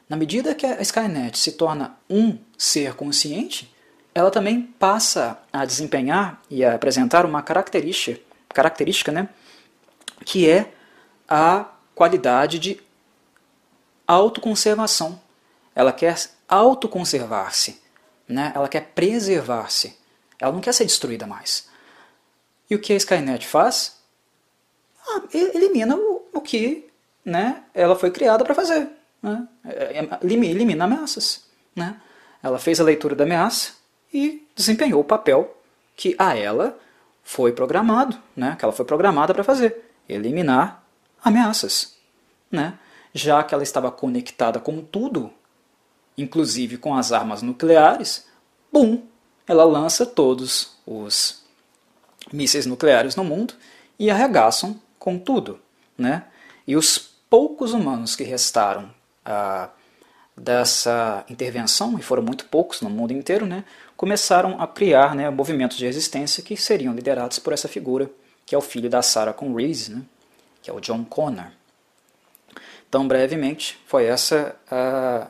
Na 0.08 0.16
medida 0.16 0.54
que 0.54 0.64
a 0.64 0.80
Skynet 0.80 1.38
se 1.38 1.52
torna 1.52 1.96
um 2.08 2.38
ser 2.56 2.94
consciente, 2.94 3.74
ela 4.14 4.30
também 4.30 4.62
passa 4.62 5.38
a 5.52 5.64
desempenhar 5.64 6.40
e 6.48 6.64
a 6.64 6.74
apresentar 6.74 7.26
uma 7.26 7.42
característica, 7.42 8.20
característica 8.48 9.12
né, 9.12 9.28
que 10.26 10.50
é 10.50 10.72
a 11.28 11.66
qualidade 11.94 12.58
de 12.58 12.82
autoconservação. 14.06 15.18
Ela 15.74 15.92
quer 15.92 16.18
autoconservar-se, 16.48 17.80
né? 18.28 18.52
ela 18.54 18.68
quer 18.68 18.92
preservar-se, 18.92 19.96
ela 20.38 20.52
não 20.52 20.60
quer 20.60 20.74
ser 20.74 20.84
destruída 20.84 21.26
mais. 21.26 21.68
E 22.68 22.74
o 22.74 22.80
que 22.80 22.92
a 22.92 22.96
Skynet 22.96 23.46
faz? 23.46 23.98
Ah, 25.08 25.22
elimina 25.32 25.96
o, 25.96 26.40
que 26.40 26.88
né, 27.24 27.62
ela 27.72 27.96
foi 27.96 28.10
criada 28.10 28.44
para 28.44 28.54
fazer. 28.54 28.88
Né? 29.22 29.46
É, 29.64 30.00
é, 30.00 30.08
elimina 30.22 30.84
ameaças. 30.84 31.44
Né? 31.74 32.00
Ela 32.42 32.58
fez 32.58 32.80
a 32.80 32.84
leitura 32.84 33.14
da 33.14 33.22
ameaça 33.22 33.74
e 34.12 34.44
desempenhou 34.56 35.00
o 35.00 35.04
papel 35.04 35.56
que 35.94 36.16
a 36.18 36.36
ela 36.36 36.78
foi 37.22 37.52
programado, 37.52 38.20
né? 38.36 38.56
que 38.58 38.64
ela 38.64 38.72
foi 38.72 38.84
programada 38.84 39.32
para 39.32 39.44
fazer, 39.44 39.85
eliminar 40.08 40.84
ameaças. 41.22 41.96
Né? 42.50 42.78
Já 43.12 43.42
que 43.42 43.54
ela 43.54 43.62
estava 43.62 43.90
conectada 43.90 44.60
com 44.60 44.80
tudo, 44.80 45.32
inclusive 46.16 46.78
com 46.78 46.94
as 46.94 47.12
armas 47.12 47.42
nucleares, 47.42 48.26
bum, 48.72 49.02
ela 49.46 49.64
lança 49.64 50.04
todos 50.04 50.76
os 50.86 51.44
mísseis 52.32 52.66
nucleares 52.66 53.16
no 53.16 53.24
mundo 53.24 53.54
e 53.98 54.10
arregaçam 54.10 54.80
com 54.98 55.18
tudo. 55.18 55.60
Né? 55.96 56.24
E 56.66 56.76
os 56.76 56.98
poucos 57.30 57.72
humanos 57.72 58.16
que 58.16 58.24
restaram 58.24 58.90
ah, 59.24 59.70
dessa 60.36 61.24
intervenção, 61.30 61.98
e 61.98 62.02
foram 62.02 62.22
muito 62.22 62.44
poucos 62.46 62.80
no 62.82 62.90
mundo 62.90 63.12
inteiro, 63.12 63.46
né, 63.46 63.64
começaram 63.96 64.60
a 64.60 64.66
criar 64.66 65.14
né, 65.14 65.30
movimentos 65.30 65.78
de 65.78 65.86
resistência 65.86 66.42
que 66.42 66.56
seriam 66.56 66.94
liderados 66.94 67.38
por 67.38 67.52
essa 67.52 67.66
figura, 67.66 68.10
que 68.46 68.54
é 68.54 68.58
o 68.58 68.62
filho 68.62 68.88
da 68.88 69.02
Sarah 69.02 69.34
Conrees, 69.34 69.88
né, 69.88 70.02
que 70.62 70.70
é 70.70 70.72
o 70.72 70.80
John 70.80 71.04
Connor. 71.04 71.48
Então, 72.88 73.06
brevemente, 73.06 73.78
foi 73.86 74.06
essa 74.06 74.56
a, 74.70 75.28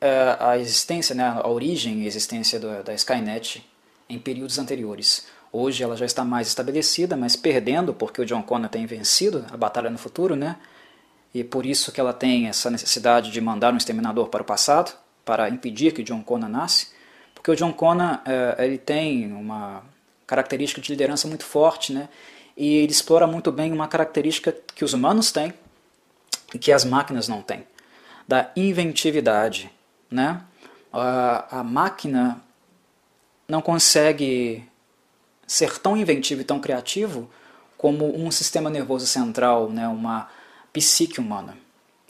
a, 0.00 0.50
a 0.50 0.58
existência, 0.58 1.14
né, 1.14 1.24
a 1.24 1.46
origem 1.46 2.02
e 2.02 2.06
existência 2.06 2.58
do, 2.58 2.82
da 2.82 2.94
Skynet 2.94 3.64
em 4.08 4.18
períodos 4.18 4.58
anteriores. 4.58 5.28
Hoje 5.52 5.84
ela 5.84 5.96
já 5.96 6.06
está 6.06 6.24
mais 6.24 6.48
estabelecida, 6.48 7.16
mas 7.16 7.36
perdendo, 7.36 7.94
porque 7.94 8.20
o 8.20 8.26
John 8.26 8.42
Connor 8.42 8.68
tem 8.68 8.86
vencido 8.86 9.46
a 9.52 9.56
batalha 9.56 9.90
no 9.90 9.98
futuro, 9.98 10.34
né? 10.34 10.56
e 11.32 11.44
por 11.44 11.66
isso 11.66 11.92
que 11.92 12.00
ela 12.00 12.12
tem 12.12 12.48
essa 12.48 12.70
necessidade 12.70 13.30
de 13.30 13.40
mandar 13.40 13.72
um 13.72 13.76
exterminador 13.76 14.28
para 14.28 14.42
o 14.42 14.44
passado, 14.44 14.92
para 15.24 15.48
impedir 15.48 15.92
que 15.92 16.02
John 16.02 16.22
Connor 16.22 16.48
nasce, 16.48 16.88
porque 17.34 17.50
o 17.50 17.56
John 17.56 17.72
Connor 17.72 18.20
é, 18.24 18.64
ele 18.64 18.78
tem 18.78 19.32
uma 19.32 19.82
característica 20.28 20.80
de 20.80 20.92
liderança 20.92 21.26
muito 21.26 21.44
forte, 21.44 21.92
né? 21.92 22.08
e 22.54 22.76
ele 22.76 22.92
explora 22.92 23.26
muito 23.26 23.50
bem 23.50 23.72
uma 23.72 23.88
característica 23.88 24.54
que 24.74 24.84
os 24.84 24.92
humanos 24.92 25.32
têm 25.32 25.54
e 26.52 26.58
que 26.58 26.70
as 26.70 26.84
máquinas 26.84 27.26
não 27.26 27.40
têm, 27.40 27.66
da 28.26 28.50
inventividade. 28.54 29.70
Né? 30.10 30.42
A, 30.92 31.62
máquina 31.64 32.42
não 33.48 33.62
consegue 33.62 34.68
ser 35.46 35.78
tão 35.78 35.96
inventivo 35.96 36.42
e 36.42 36.44
tão 36.44 36.60
criativo 36.60 37.30
como 37.78 38.14
um 38.14 38.30
sistema 38.30 38.68
nervoso 38.68 39.06
central, 39.06 39.70
né? 39.70 39.88
uma 39.88 40.28
psique 40.72 41.18
humana. 41.18 41.56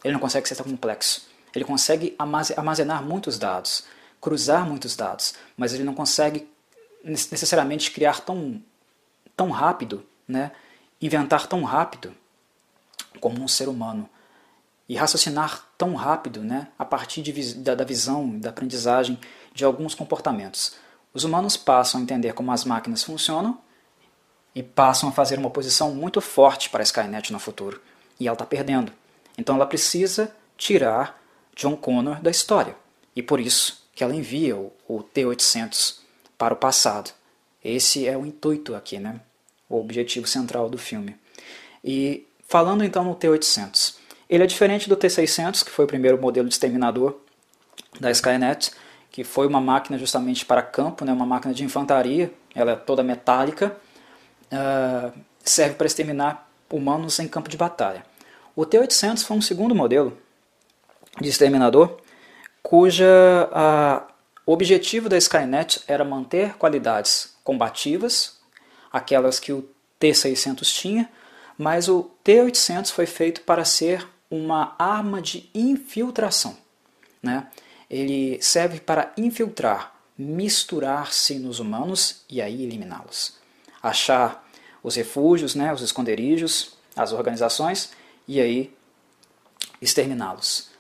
Ele 0.02 0.14
não 0.14 0.20
consegue 0.20 0.48
ser 0.48 0.57
tão 0.57 0.66
complexo. 0.66 1.28
Ele 1.54 1.64
consegue 1.64 2.16
armazenar 2.57 3.02
muitos 3.02 3.38
dados, 3.38 3.85
cruzar 4.20 4.66
muitos 4.66 4.96
dados, 4.96 5.35
mas 5.57 5.72
ele 5.72 5.85
não 5.85 5.94
consegue 5.94 6.48
necessariamente 7.09 7.90
criar 7.90 8.21
tão, 8.21 8.62
tão 9.37 9.51
rápido, 9.51 10.05
né? 10.27 10.53
inventar 11.01 11.47
tão 11.47 11.62
rápido 11.62 12.14
como 13.21 13.42
um 13.42 13.49
ser 13.49 13.68
humano 13.68 14.09
e 14.88 14.97
raciocinar 14.97 15.66
tão 15.77 15.94
rápido 15.94 16.42
né? 16.42 16.68
a 16.79 16.85
partir 16.85 17.23
de, 17.23 17.55
da, 17.55 17.75
da 17.75 17.85
visão, 17.85 18.38
da 18.38 18.51
aprendizagem 18.51 19.18
de 19.53 19.64
alguns 19.64 19.94
comportamentos. 19.94 20.77
Os 21.12 21.25
humanos 21.25 21.57
passam 21.57 22.01
a 22.01 22.03
entender 22.03 22.33
como 22.33 22.53
as 22.53 22.64
máquinas 22.64 23.03
funcionam 23.03 23.59
e 24.55 24.62
passam 24.62 25.09
a 25.09 25.12
fazer 25.12 25.38
uma 25.38 25.49
oposição 25.49 25.94
muito 25.94 26.21
forte 26.21 26.68
para 26.71 26.83
a 26.83 26.85
Skynet 26.85 27.33
no 27.33 27.38
futuro 27.38 27.81
e 28.18 28.27
ela 28.27 28.35
está 28.35 28.44
perdendo. 28.44 28.92
Então 29.37 29.55
ela 29.55 29.66
precisa 29.66 30.35
tirar 30.57 31.21
John 31.55 31.77
Connor 31.77 32.21
da 32.21 32.31
história. 32.31 32.77
E 33.14 33.23
por 33.23 33.40
isso 33.40 33.87
que 33.94 34.03
ela 34.03 34.14
envia 34.14 34.57
o, 34.57 34.73
o 34.87 35.03
T-800 35.03 35.98
para 36.38 36.55
o 36.55 36.57
passado. 36.57 37.11
Esse 37.62 38.07
é 38.07 38.16
o 38.16 38.24
intuito 38.24 38.74
aqui, 38.74 38.98
né? 38.98 39.20
o 39.68 39.79
objetivo 39.79 40.27
central 40.27 40.70
do 40.70 40.79
filme. 40.79 41.16
E 41.85 42.27
falando 42.46 42.83
então 42.83 43.05
no 43.05 43.14
T-800, 43.14 43.96
ele 44.29 44.42
é 44.42 44.46
diferente 44.46 44.88
do 44.88 44.96
T-600, 44.96 45.64
que 45.64 45.70
foi 45.70 45.85
o 45.85 45.88
primeiro 45.88 46.20
modelo 46.20 46.48
de 46.48 46.55
exterminador 46.55 47.18
da 48.01 48.11
Skynet, 48.11 48.72
que 49.11 49.24
foi 49.24 49.46
uma 49.46 49.61
máquina 49.61 49.98
justamente 49.98 50.44
para 50.44 50.62
campo, 50.62 51.05
né? 51.05 51.12
uma 51.12 51.27
máquina 51.27 51.53
de 51.53 51.64
infantaria, 51.64 52.33
ela 52.55 52.72
é 52.72 52.77
toda 52.77 53.03
metálica, 53.03 53.77
uh, 54.53 55.12
serve 55.42 55.74
para 55.74 55.87
exterminar 55.87 56.48
humanos 56.70 57.18
em 57.18 57.29
campo 57.29 57.48
de 57.48 57.57
batalha. 57.57 58.05
O 58.55 58.66
T-800 58.66 59.24
foi 59.24 59.37
um 59.37 59.42
segundo 59.42 59.74
modelo 59.74 60.16
de 61.20 61.29
exterminador 61.29 61.98
cuja 62.62 63.48
a, 63.53 64.08
o 64.49 64.53
objetivo 64.53 65.11
da 65.11 65.19
Skynet 65.19 65.83
era 65.87 66.03
manter 66.03 66.55
qualidades 66.57 67.35
combativas, 67.45 68.39
aquelas 68.91 69.39
que 69.39 69.53
o 69.53 69.69
T-600 69.99 70.63
tinha, 70.73 71.11
mas 71.59 71.87
o 71.87 72.05
T-800 72.25 72.91
foi 72.91 73.05
feito 73.05 73.43
para 73.43 73.63
ser 73.67 74.09
uma 74.31 74.75
arma 74.79 75.21
de 75.21 75.51
infiltração. 75.55 76.57
Né? 77.23 77.47
Ele 77.91 78.39
serve 78.41 78.81
para 78.81 79.13
infiltrar, 79.19 79.95
misturar-se 80.17 81.39
nos 81.39 81.61
humanos 81.61 82.25
e 82.27 82.41
aí 82.41 82.65
eliminá-los. 82.65 83.37
Achar 83.83 84.49
os 84.83 84.95
refúgios, 84.95 85.55
né, 85.55 85.75
os 85.75 85.83
esconderijos, 85.83 86.73
as 86.97 87.13
organizações 87.13 87.91
e 88.27 88.41
aí 88.41 88.75
exterminá-los. 89.79 90.71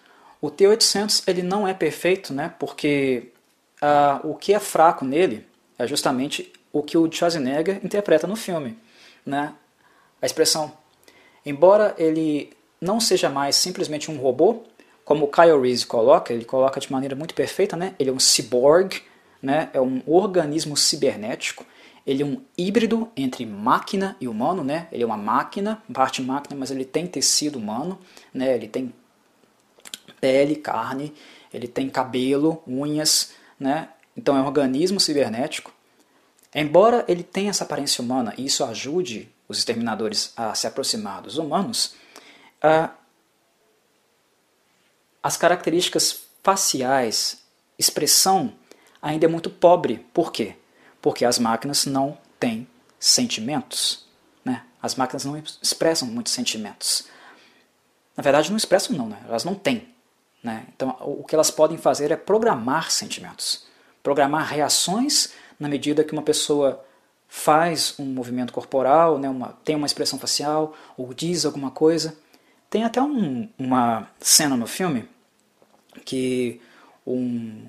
O 0.40 0.50
T-800 0.50 1.24
ele 1.26 1.42
não 1.42 1.68
é 1.68 1.74
perfeito, 1.74 2.32
né, 2.32 2.54
porque 2.58 3.30
ah, 3.80 4.20
o 4.24 4.34
que 4.34 4.52
é 4.52 4.60
fraco 4.60 5.04
nele 5.04 5.46
é 5.78 5.86
justamente 5.86 6.52
o 6.72 6.82
que 6.82 6.98
o 6.98 7.10
Schwarzenegger 7.10 7.80
interpreta 7.84 8.26
no 8.26 8.36
filme, 8.36 8.78
né, 9.24 9.54
a 10.20 10.26
expressão. 10.26 10.72
Embora 11.44 11.94
ele 11.96 12.52
não 12.80 13.00
seja 13.00 13.28
mais 13.28 13.56
simplesmente 13.56 14.10
um 14.10 14.18
robô, 14.18 14.64
como 15.04 15.24
o 15.24 15.28
Kyle 15.28 15.58
Reese 15.60 15.86
coloca, 15.86 16.32
ele 16.32 16.44
coloca 16.44 16.78
de 16.78 16.92
maneira 16.92 17.16
muito 17.16 17.34
perfeita, 17.34 17.74
né? 17.74 17.94
Ele 17.98 18.10
é 18.10 18.12
um 18.12 18.18
cyborg, 18.18 19.00
né? 19.40 19.70
É 19.72 19.80
um 19.80 20.02
organismo 20.06 20.76
cibernético. 20.76 21.64
Ele 22.06 22.22
é 22.22 22.26
um 22.26 22.42
híbrido 22.58 23.10
entre 23.16 23.46
máquina 23.46 24.16
e 24.20 24.28
humano, 24.28 24.62
né? 24.62 24.86
Ele 24.92 25.02
é 25.02 25.06
uma 25.06 25.16
máquina, 25.16 25.82
parte 25.94 26.20
máquina, 26.20 26.54
mas 26.58 26.70
ele 26.70 26.84
tem 26.84 27.06
tecido 27.06 27.58
humano, 27.58 27.98
né? 28.34 28.54
Ele 28.54 28.68
tem 28.68 28.92
pele, 30.20 30.56
carne, 30.56 31.14
ele 31.54 31.66
tem 31.66 31.88
cabelo, 31.88 32.62
unhas, 32.66 33.32
né? 33.58 33.88
Então 34.16 34.36
é 34.36 34.40
um 34.40 34.46
organismo 34.46 34.98
cibernético. 34.98 35.72
Embora 36.54 37.04
ele 37.06 37.22
tenha 37.22 37.50
essa 37.50 37.64
aparência 37.64 38.02
humana 38.02 38.34
e 38.36 38.46
isso 38.46 38.64
ajude 38.64 39.28
os 39.46 39.58
exterminadores 39.58 40.32
a 40.36 40.54
se 40.54 40.66
aproximar 40.66 41.22
dos 41.22 41.38
humanos, 41.38 41.94
uh, 42.62 42.90
as 45.22 45.36
características 45.36 46.22
faciais, 46.42 47.42
expressão, 47.78 48.52
ainda 49.00 49.26
é 49.26 49.28
muito 49.28 49.50
pobre. 49.50 50.06
Por 50.12 50.32
quê? 50.32 50.56
Porque 51.00 51.24
as 51.24 51.38
máquinas 51.38 51.86
não 51.86 52.18
têm 52.40 52.66
sentimentos. 52.98 54.06
Né? 54.44 54.64
As 54.82 54.94
máquinas 54.94 55.24
não 55.24 55.36
expressam 55.36 56.08
muitos 56.08 56.32
sentimentos. 56.32 57.06
Na 58.16 58.22
verdade, 58.22 58.50
não 58.50 58.56
expressam, 58.56 58.96
não, 58.96 59.08
né? 59.08 59.20
elas 59.28 59.44
não 59.44 59.54
têm. 59.54 59.94
Né? 60.42 60.66
Então, 60.74 60.96
o 61.00 61.24
que 61.24 61.34
elas 61.34 61.50
podem 61.50 61.76
fazer 61.76 62.10
é 62.10 62.16
programar 62.16 62.90
sentimentos, 62.90 63.66
programar 64.02 64.46
reações 64.46 65.32
na 65.58 65.68
medida 65.68 66.04
que 66.04 66.12
uma 66.12 66.22
pessoa 66.22 66.84
faz 67.28 67.94
um 67.98 68.06
movimento 68.06 68.52
corporal, 68.52 69.18
né, 69.18 69.28
uma, 69.28 69.48
tem 69.64 69.76
uma 69.76 69.86
expressão 69.86 70.18
facial 70.18 70.74
ou 70.96 71.12
diz 71.12 71.44
alguma 71.44 71.70
coisa. 71.70 72.16
Tem 72.70 72.84
até 72.84 73.02
um, 73.02 73.48
uma 73.58 74.08
cena 74.18 74.56
no 74.56 74.66
filme 74.66 75.08
que 76.04 76.60
um, 77.06 77.66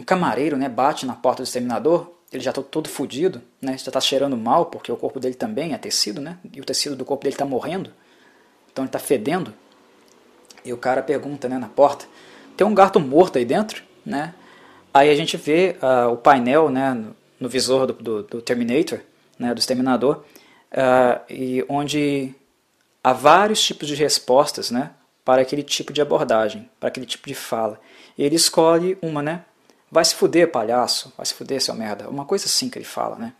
um 0.00 0.04
camareiro 0.04 0.56
né, 0.56 0.68
bate 0.68 1.06
na 1.06 1.14
porta 1.14 1.42
do 1.42 1.46
exterminador, 1.46 2.12
ele 2.32 2.42
já 2.42 2.50
está 2.50 2.62
todo 2.62 2.88
fodido, 2.88 3.40
né, 3.62 3.78
já 3.78 3.88
está 3.88 4.00
cheirando 4.00 4.36
mal, 4.36 4.66
porque 4.66 4.90
o 4.90 4.96
corpo 4.96 5.20
dele 5.20 5.34
também 5.34 5.72
é 5.72 5.78
tecido, 5.78 6.20
né, 6.20 6.38
e 6.52 6.60
o 6.60 6.64
tecido 6.64 6.96
do 6.96 7.04
corpo 7.04 7.22
dele 7.22 7.34
está 7.34 7.44
morrendo, 7.44 7.92
então 8.70 8.84
ele 8.84 8.88
está 8.88 8.98
fedendo. 8.98 9.54
E 10.68 10.72
o 10.72 10.76
cara 10.76 11.02
pergunta 11.02 11.48
né, 11.48 11.56
na 11.56 11.66
porta, 11.66 12.04
tem 12.54 12.66
um 12.66 12.74
gato 12.74 13.00
morto 13.00 13.38
aí 13.38 13.44
dentro? 13.46 13.82
Né? 14.04 14.34
Aí 14.92 15.08
a 15.08 15.14
gente 15.14 15.34
vê 15.38 15.76
uh, 15.80 16.12
o 16.12 16.16
painel 16.18 16.68
né, 16.68 16.92
no, 16.92 17.16
no 17.40 17.48
visor 17.48 17.86
do, 17.86 17.94
do, 17.94 18.22
do, 18.22 18.42
Terminator, 18.42 19.00
né, 19.38 19.54
do 19.54 19.60
Exterminador, 19.60 20.24
uh, 20.72 21.32
e 21.32 21.64
onde 21.70 22.34
há 23.02 23.14
vários 23.14 23.62
tipos 23.62 23.88
de 23.88 23.94
respostas 23.94 24.70
né, 24.70 24.90
para 25.24 25.40
aquele 25.40 25.62
tipo 25.62 25.90
de 25.90 26.02
abordagem, 26.02 26.68
para 26.78 26.90
aquele 26.90 27.06
tipo 27.06 27.26
de 27.26 27.34
fala. 27.34 27.80
E 28.18 28.22
ele 28.22 28.36
escolhe 28.36 28.98
uma, 29.00 29.22
né? 29.22 29.46
Vai 29.90 30.04
se 30.04 30.14
fuder, 30.14 30.52
palhaço, 30.52 31.14
vai 31.16 31.24
se 31.24 31.32
fuder, 31.32 31.62
seu 31.62 31.74
merda. 31.74 32.10
Uma 32.10 32.26
coisa 32.26 32.44
assim 32.44 32.68
que 32.68 32.76
ele 32.76 32.84
fala, 32.84 33.16
né? 33.16 33.32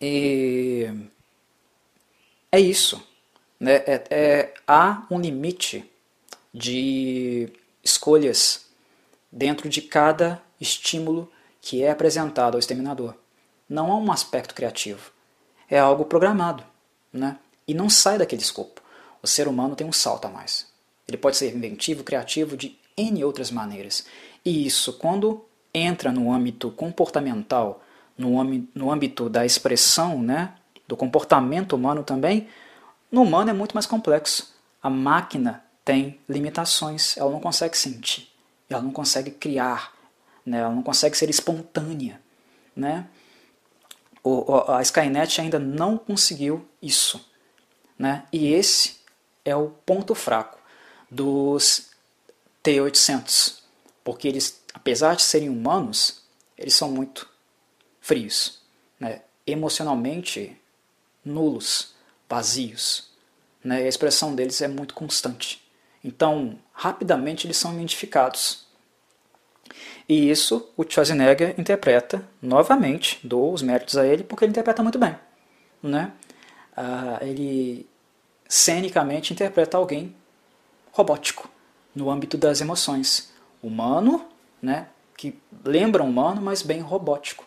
E 0.00 0.90
é 2.50 2.58
isso. 2.58 3.06
Né? 3.58 3.76
É, 3.86 4.04
é, 4.10 4.54
há 4.66 5.06
um 5.10 5.20
limite 5.20 5.90
de 6.52 7.48
escolhas 7.82 8.66
dentro 9.30 9.68
de 9.68 9.82
cada 9.82 10.40
estímulo 10.60 11.30
que 11.60 11.82
é 11.82 11.90
apresentado 11.90 12.54
ao 12.54 12.60
exterminador. 12.60 13.14
Não 13.68 13.90
há 13.90 13.96
um 13.96 14.12
aspecto 14.12 14.54
criativo. 14.54 15.10
É 15.68 15.78
algo 15.78 16.04
programado. 16.04 16.64
Né? 17.12 17.38
E 17.66 17.74
não 17.74 17.90
sai 17.90 18.18
daquele 18.18 18.42
escopo 18.42 18.80
o 19.26 19.28
ser 19.28 19.48
humano 19.48 19.74
tem 19.74 19.86
um 19.86 19.92
salto 19.92 20.26
a 20.26 20.30
mais. 20.30 20.66
Ele 21.06 21.16
pode 21.16 21.36
ser 21.36 21.54
inventivo, 21.54 22.04
criativo 22.04 22.56
de 22.56 22.78
N 22.96 23.24
outras 23.24 23.50
maneiras. 23.50 24.06
E 24.44 24.66
isso, 24.66 24.92
quando 24.94 25.44
entra 25.74 26.12
no 26.12 26.32
âmbito 26.32 26.70
comportamental, 26.70 27.82
no 28.16 28.40
âmbito, 28.40 28.68
no 28.72 28.90
âmbito 28.90 29.28
da 29.28 29.44
expressão, 29.44 30.22
né, 30.22 30.54
do 30.86 30.96
comportamento 30.96 31.74
humano 31.74 32.04
também, 32.04 32.48
no 33.10 33.22
humano 33.22 33.50
é 33.50 33.52
muito 33.52 33.74
mais 33.74 33.86
complexo. 33.86 34.54
A 34.82 34.90
máquina 34.90 35.64
tem 35.84 36.20
limitações, 36.28 37.16
ela 37.16 37.30
não 37.30 37.40
consegue 37.40 37.76
sentir, 37.76 38.28
ela 38.68 38.82
não 38.82 38.90
consegue 38.90 39.30
criar, 39.30 39.94
né, 40.44 40.58
ela 40.58 40.74
não 40.74 40.82
consegue 40.82 41.16
ser 41.16 41.30
espontânea. 41.30 42.20
Né? 42.74 43.06
O, 44.22 44.70
a 44.70 44.82
Skynet 44.82 45.40
ainda 45.40 45.58
não 45.58 45.96
conseguiu 45.96 46.68
isso. 46.82 47.24
Né? 47.98 48.26
E 48.32 48.52
esse 48.52 48.96
é 49.44 49.54
o 49.54 49.68
ponto 49.68 50.14
fraco 50.14 50.58
dos 51.10 51.90
T-800, 52.62 53.60
porque 54.02 54.26
eles, 54.26 54.60
apesar 54.74 55.14
de 55.14 55.22
serem 55.22 55.48
humanos, 55.48 56.22
eles 56.58 56.74
são 56.74 56.90
muito 56.90 57.28
frios, 58.00 58.60
né? 58.98 59.22
emocionalmente 59.46 60.60
nulos, 61.24 61.94
vazios. 62.28 63.10
Né? 63.62 63.78
a 63.78 63.88
expressão 63.88 64.34
deles 64.34 64.60
é 64.62 64.68
muito 64.68 64.94
constante. 64.94 65.60
Então, 66.04 66.58
rapidamente 66.72 67.46
eles 67.46 67.56
são 67.56 67.74
identificados. 67.74 68.66
E 70.08 70.30
isso 70.30 70.70
o 70.76 70.84
Schwarzenegger 70.88 71.58
interpreta 71.58 72.26
novamente, 72.40 73.18
dou 73.24 73.52
os 73.52 73.62
méritos 73.62 73.96
a 73.96 74.06
ele, 74.06 74.22
porque 74.22 74.44
ele 74.44 74.50
interpreta 74.50 74.82
muito 74.82 74.98
bem. 74.98 75.16
Né? 75.82 76.12
Ah, 76.76 77.18
ele 77.22 77.88
cenicamente 78.48 79.32
interpreta 79.32 79.76
alguém 79.76 80.14
robótico, 80.92 81.50
no 81.94 82.10
âmbito 82.10 82.36
das 82.38 82.60
emoções. 82.60 83.32
Humano, 83.62 84.24
né, 84.62 84.88
que 85.16 85.38
lembra 85.64 86.02
um 86.02 86.08
humano, 86.08 86.40
mas 86.40 86.62
bem 86.62 86.80
robótico. 86.80 87.44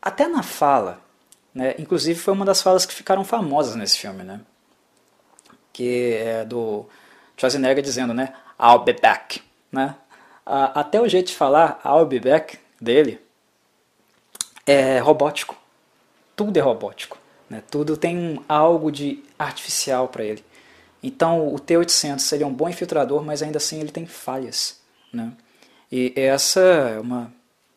Até 0.00 0.26
na 0.26 0.42
fala, 0.42 1.02
né, 1.54 1.74
inclusive 1.78 2.18
foi 2.18 2.34
uma 2.34 2.44
das 2.44 2.62
falas 2.62 2.86
que 2.86 2.94
ficaram 2.94 3.24
famosas 3.24 3.74
nesse 3.74 3.98
filme, 3.98 4.22
né, 4.22 4.40
que 5.72 6.14
é 6.14 6.44
do 6.44 6.86
Schwarzenegger 7.36 7.82
dizendo, 7.82 8.14
né, 8.14 8.34
I'll 8.60 8.80
be 8.80 8.92
back. 8.92 9.42
Né, 9.70 9.94
até 10.46 11.00
o 11.00 11.08
jeito 11.08 11.28
de 11.28 11.36
falar 11.36 11.80
I'll 11.84 12.06
be 12.06 12.18
back 12.18 12.58
dele 12.80 13.20
é 14.66 14.98
robótico. 14.98 15.56
Tudo 16.36 16.56
é 16.56 16.60
robótico. 16.60 17.18
Né? 17.48 17.62
Tudo 17.70 17.96
tem 17.96 18.40
algo 18.48 18.92
de 18.92 19.24
artificial 19.38 20.08
para 20.08 20.24
ele. 20.24 20.44
Então 21.02 21.48
o 21.48 21.58
T800 21.58 22.18
seria 22.20 22.46
um 22.46 22.52
bom 22.52 22.68
infiltrador, 22.68 23.22
mas 23.22 23.42
ainda 23.42 23.58
assim 23.58 23.80
ele 23.80 23.90
tem 23.90 24.06
falhas. 24.06 24.80
Né? 25.12 25.32
E 25.90 26.12
essa 26.14 26.60
é 26.60 27.00
uma 27.00 27.32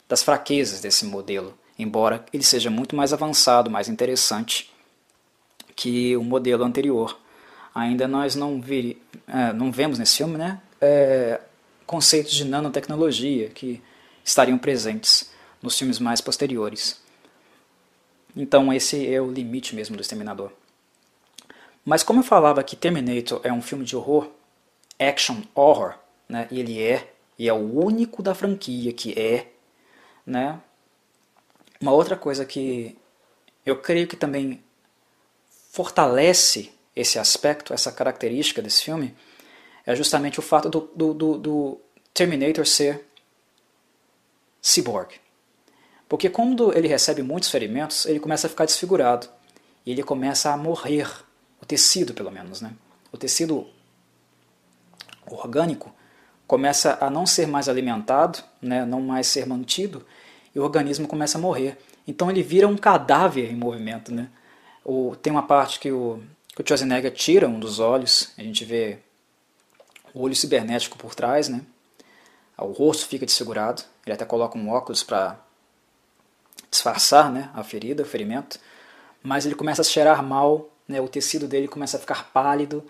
das 0.07 0.21
fraquezas 0.21 0.81
desse 0.81 1.05
modelo, 1.05 1.57
embora 1.77 2.25
ele 2.34 2.43
seja 2.43 2.69
muito 2.69 2.95
mais 2.95 3.13
avançado, 3.13 3.69
mais 3.69 3.88
interessante 3.88 4.71
que 5.75 6.15
o 6.15 6.23
modelo 6.23 6.63
anterior. 6.63 7.17
Ainda 7.73 8.07
nós 8.07 8.36
não, 8.36 8.62
vi, 8.62 9.01
é, 9.27 9.53
não 9.53 9.71
vemos 9.71 9.97
nesse 9.97 10.17
filme 10.17 10.38
né, 10.38 10.62
é, 10.79 11.39
conceitos 11.86 12.34
de 12.34 12.45
nanotecnologia 12.45 13.49
que 13.49 13.81
estariam 14.23 14.57
presentes 14.57 15.31
nos 15.62 15.77
filmes 15.77 15.99
mais 15.99 16.21
posteriores. 16.21 17.01
Então 18.36 18.71
esse 18.73 19.12
é 19.13 19.21
o 19.21 19.31
limite 19.31 19.75
mesmo 19.75 19.95
do 19.95 20.01
Exterminador. 20.01 20.51
Mas 21.84 22.03
como 22.03 22.19
eu 22.19 22.23
falava 22.23 22.63
que 22.63 22.75
Terminator 22.75 23.41
é 23.43 23.51
um 23.51 23.62
filme 23.62 23.84
de 23.84 23.95
horror, 23.95 24.29
action 24.99 25.41
horror, 25.55 25.95
né, 26.29 26.47
e 26.51 26.60
ele 26.60 26.81
é, 26.81 27.12
e 27.39 27.49
é 27.49 27.53
o 27.53 27.84
único 27.84 28.21
da 28.21 28.36
franquia 28.36 28.93
que 28.93 29.19
é, 29.19 29.47
né, 30.25 30.60
uma 31.81 31.91
outra 31.91 32.15
coisa 32.15 32.45
que 32.45 32.97
eu 33.65 33.81
creio 33.81 34.07
que 34.07 34.15
também 34.15 34.63
fortalece 35.71 36.71
esse 36.95 37.17
aspecto, 37.17 37.73
essa 37.73 37.91
característica 37.91 38.61
desse 38.61 38.83
filme, 38.83 39.15
é 39.85 39.95
justamente 39.95 40.39
o 40.39 40.43
fato 40.43 40.69
do, 40.69 40.81
do, 40.95 41.13
do, 41.13 41.37
do 41.37 41.81
Terminator 42.13 42.65
ser 42.67 43.05
cyborg. 44.61 45.19
Porque 46.07 46.29
quando 46.29 46.77
ele 46.77 46.87
recebe 46.87 47.23
muitos 47.23 47.49
ferimentos, 47.49 48.05
ele 48.05 48.19
começa 48.19 48.45
a 48.45 48.49
ficar 48.49 48.65
desfigurado. 48.65 49.29
E 49.85 49.91
ele 49.91 50.03
começa 50.03 50.51
a 50.51 50.57
morrer. 50.57 51.07
O 51.61 51.65
tecido, 51.65 52.13
pelo 52.13 52.29
menos. 52.29 52.59
Né? 52.59 52.73
O 53.11 53.17
tecido 53.17 53.67
orgânico 55.25 55.93
começa 56.45 56.97
a 56.99 57.09
não 57.09 57.25
ser 57.25 57.47
mais 57.47 57.69
alimentado, 57.69 58.43
né? 58.61 58.83
não 58.83 58.99
mais 58.99 59.27
ser 59.27 59.45
mantido, 59.45 60.05
e 60.53 60.59
o 60.59 60.63
organismo 60.63 61.07
começa 61.07 61.37
a 61.37 61.41
morrer. 61.41 61.77
Então 62.07 62.29
ele 62.29 62.43
vira 62.43 62.67
um 62.67 62.77
cadáver 62.77 63.51
em 63.51 63.55
movimento. 63.55 64.13
Né? 64.13 64.29
O, 64.83 65.15
tem 65.21 65.31
uma 65.31 65.43
parte 65.43 65.79
que 65.79 65.91
o, 65.91 66.21
que 66.55 66.61
o 66.61 66.65
Schwarzenegger 66.65 67.13
tira 67.13 67.47
um 67.47 67.59
dos 67.59 67.79
olhos, 67.79 68.31
a 68.37 68.41
gente 68.41 68.65
vê 68.65 68.99
o 70.13 70.21
olho 70.21 70.35
cibernético 70.35 70.97
por 70.97 71.15
trás, 71.15 71.47
né? 71.47 71.61
o 72.57 72.71
rosto 72.71 73.07
fica 73.07 73.25
desfigurado, 73.25 73.83
ele 74.05 74.13
até 74.13 74.25
coloca 74.25 74.57
um 74.57 74.69
óculos 74.69 75.03
para 75.03 75.39
disfarçar 76.69 77.31
né, 77.31 77.49
a 77.53 77.63
ferida, 77.63 78.03
o 78.03 78.05
ferimento, 78.05 78.59
mas 79.23 79.45
ele 79.45 79.55
começa 79.55 79.81
a 79.81 79.85
cheirar 79.85 80.23
mal, 80.23 80.69
né, 80.87 81.01
o 81.01 81.07
tecido 81.07 81.47
dele 81.47 81.67
começa 81.67 81.97
a 81.97 81.99
ficar 81.99 82.29
pálido. 82.31 82.83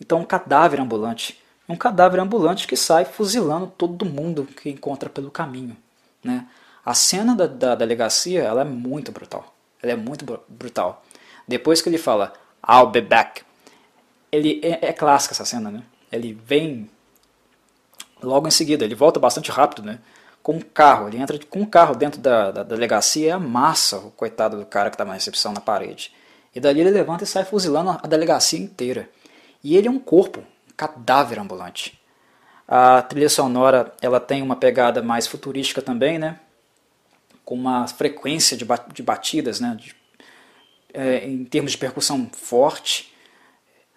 Então, 0.00 0.20
um 0.20 0.24
cadáver 0.24 0.80
ambulante. 0.80 1.40
Um 1.68 1.76
cadáver 1.76 2.20
ambulante 2.20 2.66
que 2.66 2.76
sai 2.76 3.04
fuzilando 3.04 3.66
todo 3.66 4.04
mundo 4.04 4.44
que 4.44 4.70
encontra 4.70 5.08
pelo 5.08 5.30
caminho. 5.30 5.76
Né? 6.22 6.46
A 6.86 6.94
cena 6.94 7.34
da, 7.34 7.48
da 7.48 7.74
delegacia 7.74 8.44
ela 8.44 8.60
é 8.60 8.64
muito 8.64 9.10
brutal. 9.10 9.52
Ela 9.82 9.94
é 9.94 9.96
muito 9.96 10.24
brutal. 10.48 11.04
Depois 11.46 11.82
que 11.82 11.88
ele 11.88 11.98
fala, 11.98 12.32
I'll 12.66 12.86
be 12.86 13.00
back, 13.00 13.42
ele 14.30 14.60
é, 14.62 14.86
é 14.86 14.92
clássica 14.92 15.34
essa 15.34 15.44
cena, 15.44 15.68
né? 15.68 15.82
Ele 16.12 16.32
vem 16.32 16.88
logo 18.22 18.46
em 18.46 18.52
seguida, 18.52 18.84
ele 18.84 18.94
volta 18.94 19.18
bastante 19.18 19.50
rápido, 19.50 19.82
né? 19.82 19.98
Com 20.44 20.54
um 20.54 20.60
carro, 20.60 21.08
ele 21.08 21.18
entra 21.18 21.36
com 21.50 21.58
um 21.58 21.66
carro 21.66 21.96
dentro 21.96 22.20
da, 22.20 22.52
da, 22.52 22.62
da 22.62 22.76
delegacia 22.76 23.26
e 23.26 23.30
amassa 23.30 23.98
o 23.98 24.12
coitado 24.12 24.56
do 24.56 24.64
cara 24.64 24.88
que 24.88 24.94
estava 24.94 25.08
na 25.08 25.14
recepção 25.14 25.52
na 25.52 25.60
parede. 25.60 26.14
E 26.54 26.60
dali 26.60 26.80
ele 26.80 26.90
levanta 26.90 27.24
e 27.24 27.26
sai 27.26 27.44
fuzilando 27.44 27.90
a 27.90 28.06
delegacia 28.06 28.60
inteira. 28.60 29.10
E 29.62 29.76
ele 29.76 29.88
é 29.88 29.90
um 29.90 29.98
corpo, 29.98 30.38
um 30.40 30.72
cadáver 30.76 31.40
ambulante. 31.40 32.00
A 32.68 33.02
trilha 33.02 33.28
sonora 33.28 33.92
ela 34.00 34.20
tem 34.20 34.40
uma 34.40 34.54
pegada 34.54 35.02
mais 35.02 35.26
futurística 35.26 35.82
também, 35.82 36.16
né? 36.16 36.38
Com 37.46 37.54
uma 37.54 37.86
frequência 37.86 38.56
de 38.56 39.02
batidas, 39.02 39.60
né? 39.60 39.78
De, 39.80 39.94
é, 40.92 41.24
em 41.24 41.44
termos 41.44 41.72
de 41.72 41.78
percussão 41.78 42.28
forte, 42.32 43.14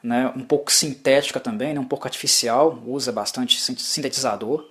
né? 0.03 0.31
um 0.35 0.45
pouco 0.45 0.71
sintética 0.71 1.39
também, 1.39 1.73
né? 1.73 1.79
um 1.79 1.85
pouco 1.85 2.05
artificial, 2.05 2.81
usa 2.85 3.11
bastante 3.11 3.59
sintetizador. 3.59 4.69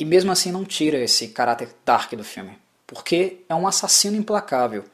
E 0.00 0.04
mesmo 0.04 0.32
assim 0.32 0.50
não 0.50 0.64
tira 0.64 0.98
esse 0.98 1.28
caráter 1.28 1.68
dark 1.84 2.12
do 2.14 2.24
filme, 2.24 2.58
porque 2.86 3.42
é 3.48 3.54
um 3.54 3.68
assassino 3.68 4.16
implacável. 4.16 4.84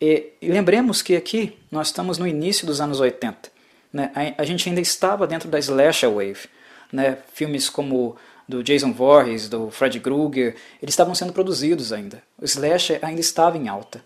E, 0.00 0.32
e 0.40 0.48
lembremos 0.48 1.02
que 1.02 1.16
aqui 1.16 1.58
nós 1.70 1.88
estamos 1.88 2.16
no 2.16 2.26
início 2.26 2.66
dos 2.66 2.80
anos 2.80 2.98
80. 2.98 3.50
Né? 3.92 4.10
A, 4.14 4.42
a 4.42 4.44
gente 4.44 4.68
ainda 4.68 4.80
estava 4.80 5.26
dentro 5.26 5.50
da 5.50 5.58
slasher 5.58 6.10
wave. 6.10 6.48
Né? 6.90 7.18
Filmes 7.34 7.68
como 7.68 8.16
do 8.48 8.62
Jason 8.62 8.92
Voorhees, 8.92 9.48
do 9.48 9.70
Fred 9.70 9.98
Krueger, 10.00 10.54
eles 10.80 10.92
estavam 10.92 11.14
sendo 11.14 11.32
produzidos 11.32 11.92
ainda. 11.92 12.22
O 12.38 12.44
slasher 12.44 12.98
ainda 13.02 13.20
estava 13.20 13.56
em 13.56 13.68
alta. 13.68 14.04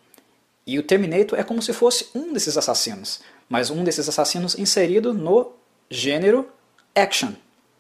E 0.67 0.79
o 0.79 0.83
Terminator 0.83 1.39
é 1.39 1.43
como 1.43 1.61
se 1.61 1.73
fosse 1.73 2.09
um 2.15 2.33
desses 2.33 2.57
assassinos, 2.57 3.21
mas 3.49 3.71
um 3.71 3.83
desses 3.83 4.09
assassinos 4.09 4.59
inserido 4.59 5.13
no 5.13 5.53
gênero 5.91 6.49
action, 6.95 7.33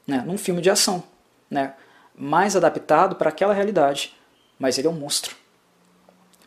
né? 0.06 0.22
num 0.26 0.36
filme 0.36 0.60
de 0.60 0.70
ação, 0.70 1.02
né? 1.50 1.74
mais 2.14 2.56
adaptado 2.56 3.16
para 3.16 3.30
aquela 3.30 3.54
realidade. 3.54 4.14
Mas 4.58 4.76
ele 4.76 4.88
é 4.88 4.90
um 4.90 4.94
monstro. 4.94 5.36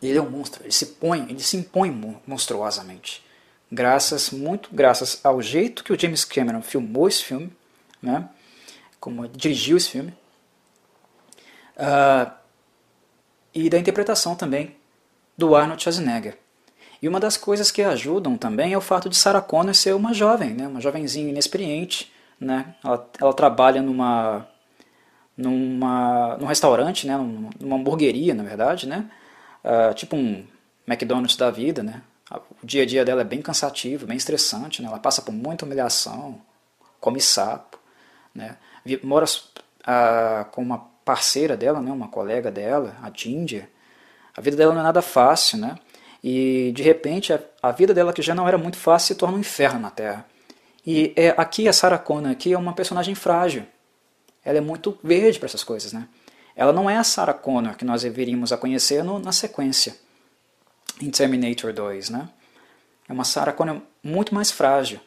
Ele 0.02 0.18
é 0.18 0.22
um 0.22 0.28
monstro, 0.28 0.62
ele 0.62 0.72
se 0.72 0.86
põe, 0.86 1.22
ele 1.30 1.40
se 1.40 1.56
impõe 1.56 1.90
monstruosamente. 2.26 3.24
Graças, 3.72 4.30
muito 4.30 4.68
graças 4.72 5.18
ao 5.24 5.40
jeito 5.40 5.82
que 5.82 5.92
o 5.92 5.98
James 5.98 6.24
Cameron 6.24 6.62
filmou 6.62 7.08
esse 7.08 7.24
filme, 7.24 7.50
né? 8.02 8.28
Como 9.04 9.28
dirigiu 9.28 9.76
esse 9.76 9.90
filme, 9.90 10.14
uh, 11.76 12.32
e 13.54 13.68
da 13.68 13.78
interpretação 13.78 14.34
também 14.34 14.74
do 15.36 15.54
Arnold 15.54 15.82
Schwarzenegger. 15.82 16.38
E 17.02 17.06
uma 17.06 17.20
das 17.20 17.36
coisas 17.36 17.70
que 17.70 17.82
ajudam 17.82 18.38
também 18.38 18.72
é 18.72 18.78
o 18.78 18.80
fato 18.80 19.10
de 19.10 19.16
Sarah 19.16 19.42
Connor 19.42 19.74
ser 19.74 19.94
uma 19.94 20.14
jovem, 20.14 20.54
né, 20.54 20.66
uma 20.66 20.80
jovenzinha 20.80 21.28
inexperiente. 21.28 22.10
Né? 22.40 22.74
Ela, 22.82 23.10
ela 23.20 23.34
trabalha 23.34 23.82
numa, 23.82 24.48
numa, 25.36 26.38
num 26.38 26.46
restaurante, 26.46 27.06
né, 27.06 27.14
numa 27.60 27.76
hamburgueria, 27.76 28.32
na 28.32 28.42
verdade, 28.42 28.88
né? 28.88 29.10
Uh, 29.62 29.92
tipo 29.92 30.16
um 30.16 30.46
McDonald's 30.88 31.36
da 31.36 31.50
vida. 31.50 31.82
Né? 31.82 32.00
O 32.62 32.66
dia 32.66 32.82
a 32.82 32.86
dia 32.86 33.04
dela 33.04 33.20
é 33.20 33.24
bem 33.24 33.42
cansativo, 33.42 34.06
bem 34.06 34.16
estressante. 34.16 34.80
Né? 34.80 34.88
Ela 34.88 34.98
passa 34.98 35.20
por 35.20 35.32
muita 35.32 35.66
humilhação, 35.66 36.40
come 37.00 37.20
sapo. 37.20 37.78
Né? 38.34 38.56
Mora 39.02 39.26
com 40.50 40.62
uma 40.62 40.78
parceira 41.04 41.56
dela, 41.56 41.80
né, 41.80 41.92
uma 41.92 42.08
colega 42.08 42.50
dela, 42.50 42.96
a 43.02 43.10
Ginger. 43.12 43.68
A 44.36 44.40
vida 44.40 44.56
dela 44.56 44.72
não 44.72 44.80
é 44.80 44.84
nada 44.84 45.02
fácil, 45.02 45.58
né? 45.58 45.78
E 46.22 46.72
de 46.74 46.82
repente 46.82 47.32
a, 47.32 47.40
a 47.62 47.70
vida 47.70 47.92
dela 47.92 48.12
que 48.12 48.22
já 48.22 48.34
não 48.34 48.48
era 48.48 48.56
muito 48.56 48.78
fácil 48.78 49.08
se 49.08 49.14
torna 49.14 49.36
um 49.36 49.40
inferno 49.40 49.78
na 49.78 49.90
Terra. 49.90 50.26
E 50.86 51.12
é, 51.16 51.34
aqui 51.36 51.68
a 51.68 51.72
Sarah 51.72 51.98
Connor 51.98 52.32
aqui 52.32 52.52
é 52.52 52.58
uma 52.58 52.72
personagem 52.72 53.14
frágil. 53.14 53.64
Ela 54.44 54.58
é 54.58 54.60
muito 54.60 54.98
verde 55.02 55.38
para 55.38 55.46
essas 55.46 55.62
coisas, 55.62 55.92
né? 55.92 56.08
Ela 56.56 56.72
não 56.72 56.88
é 56.88 56.96
a 56.96 57.04
Sarah 57.04 57.34
Connor 57.34 57.76
que 57.76 57.84
nós 57.84 58.02
deveríamos 58.02 58.52
a 58.52 58.56
conhecer 58.56 59.02
no, 59.02 59.18
na 59.18 59.32
sequência 59.32 59.96
em 61.00 61.10
Terminator 61.10 61.72
2, 61.72 62.10
né? 62.10 62.28
É 63.08 63.12
uma 63.12 63.24
Sarah 63.24 63.52
Connor 63.52 63.80
muito 64.02 64.34
mais 64.34 64.50
frágil. 64.50 65.00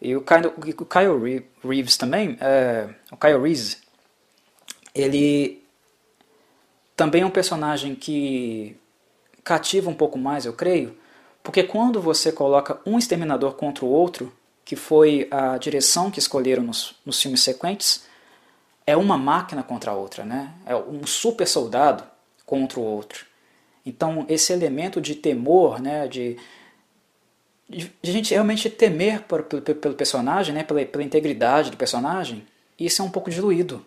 E 0.00 0.14
o 0.14 0.20
Kyle, 0.20 0.52
o 0.78 0.84
Kyle 0.84 1.46
Reeves 1.64 1.96
também, 1.96 2.36
é, 2.40 2.88
o 3.10 3.16
Kyle 3.16 3.40
Reeves, 3.40 3.82
ele 4.94 5.64
também 6.94 7.22
é 7.22 7.26
um 7.26 7.30
personagem 7.30 7.94
que 7.94 8.76
cativa 9.42 9.88
um 9.88 9.94
pouco 9.94 10.18
mais, 10.18 10.44
eu 10.44 10.52
creio, 10.52 10.96
porque 11.42 11.62
quando 11.62 12.00
você 12.00 12.32
coloca 12.32 12.80
um 12.84 12.98
exterminador 12.98 13.54
contra 13.54 13.84
o 13.84 13.88
outro, 13.88 14.32
que 14.64 14.74
foi 14.74 15.28
a 15.30 15.56
direção 15.58 16.10
que 16.10 16.18
escolheram 16.18 16.64
nos, 16.64 16.96
nos 17.06 17.22
filmes 17.22 17.42
sequentes, 17.42 18.04
é 18.86 18.96
uma 18.96 19.16
máquina 19.16 19.62
contra 19.62 19.92
a 19.92 19.94
outra, 19.94 20.24
né? 20.24 20.52
É 20.66 20.74
um 20.74 21.06
super 21.06 21.46
soldado 21.46 22.02
contra 22.44 22.80
o 22.80 22.82
outro. 22.82 23.26
Então 23.84 24.26
esse 24.28 24.52
elemento 24.52 25.00
de 25.00 25.14
temor, 25.14 25.80
né, 25.80 26.08
de, 26.08 26.36
de, 27.68 27.92
a 28.02 28.06
gente 28.06 28.32
realmente 28.32 28.70
temer 28.70 29.22
por, 29.22 29.42
pelo, 29.42 29.62
pelo 29.62 29.94
personagem, 29.94 30.54
né, 30.54 30.62
pela, 30.62 30.84
pela 30.84 31.02
integridade 31.02 31.70
do 31.70 31.76
personagem, 31.76 32.46
isso 32.78 33.02
é 33.02 33.04
um 33.04 33.10
pouco 33.10 33.30
diluído. 33.30 33.84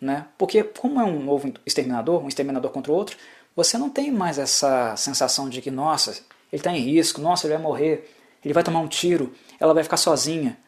Né? 0.00 0.26
Porque, 0.36 0.62
como 0.62 1.00
é 1.00 1.04
um 1.04 1.22
novo 1.22 1.52
exterminador, 1.64 2.22
um 2.22 2.28
exterminador 2.28 2.70
contra 2.70 2.90
o 2.90 2.94
outro, 2.94 3.16
você 3.54 3.76
não 3.76 3.90
tem 3.90 4.10
mais 4.10 4.38
essa 4.38 4.96
sensação 4.96 5.48
de 5.48 5.60
que, 5.60 5.70
nossa, 5.70 6.10
ele 6.10 6.60
está 6.60 6.72
em 6.72 6.80
risco, 6.80 7.20
nossa, 7.20 7.46
ele 7.46 7.54
vai 7.54 7.62
morrer, 7.62 8.10
ele 8.44 8.54
vai 8.54 8.62
tomar 8.62 8.80
um 8.80 8.88
tiro, 8.88 9.34
ela 9.58 9.74
vai 9.74 9.82
ficar 9.82 9.98
sozinha. 9.98 10.58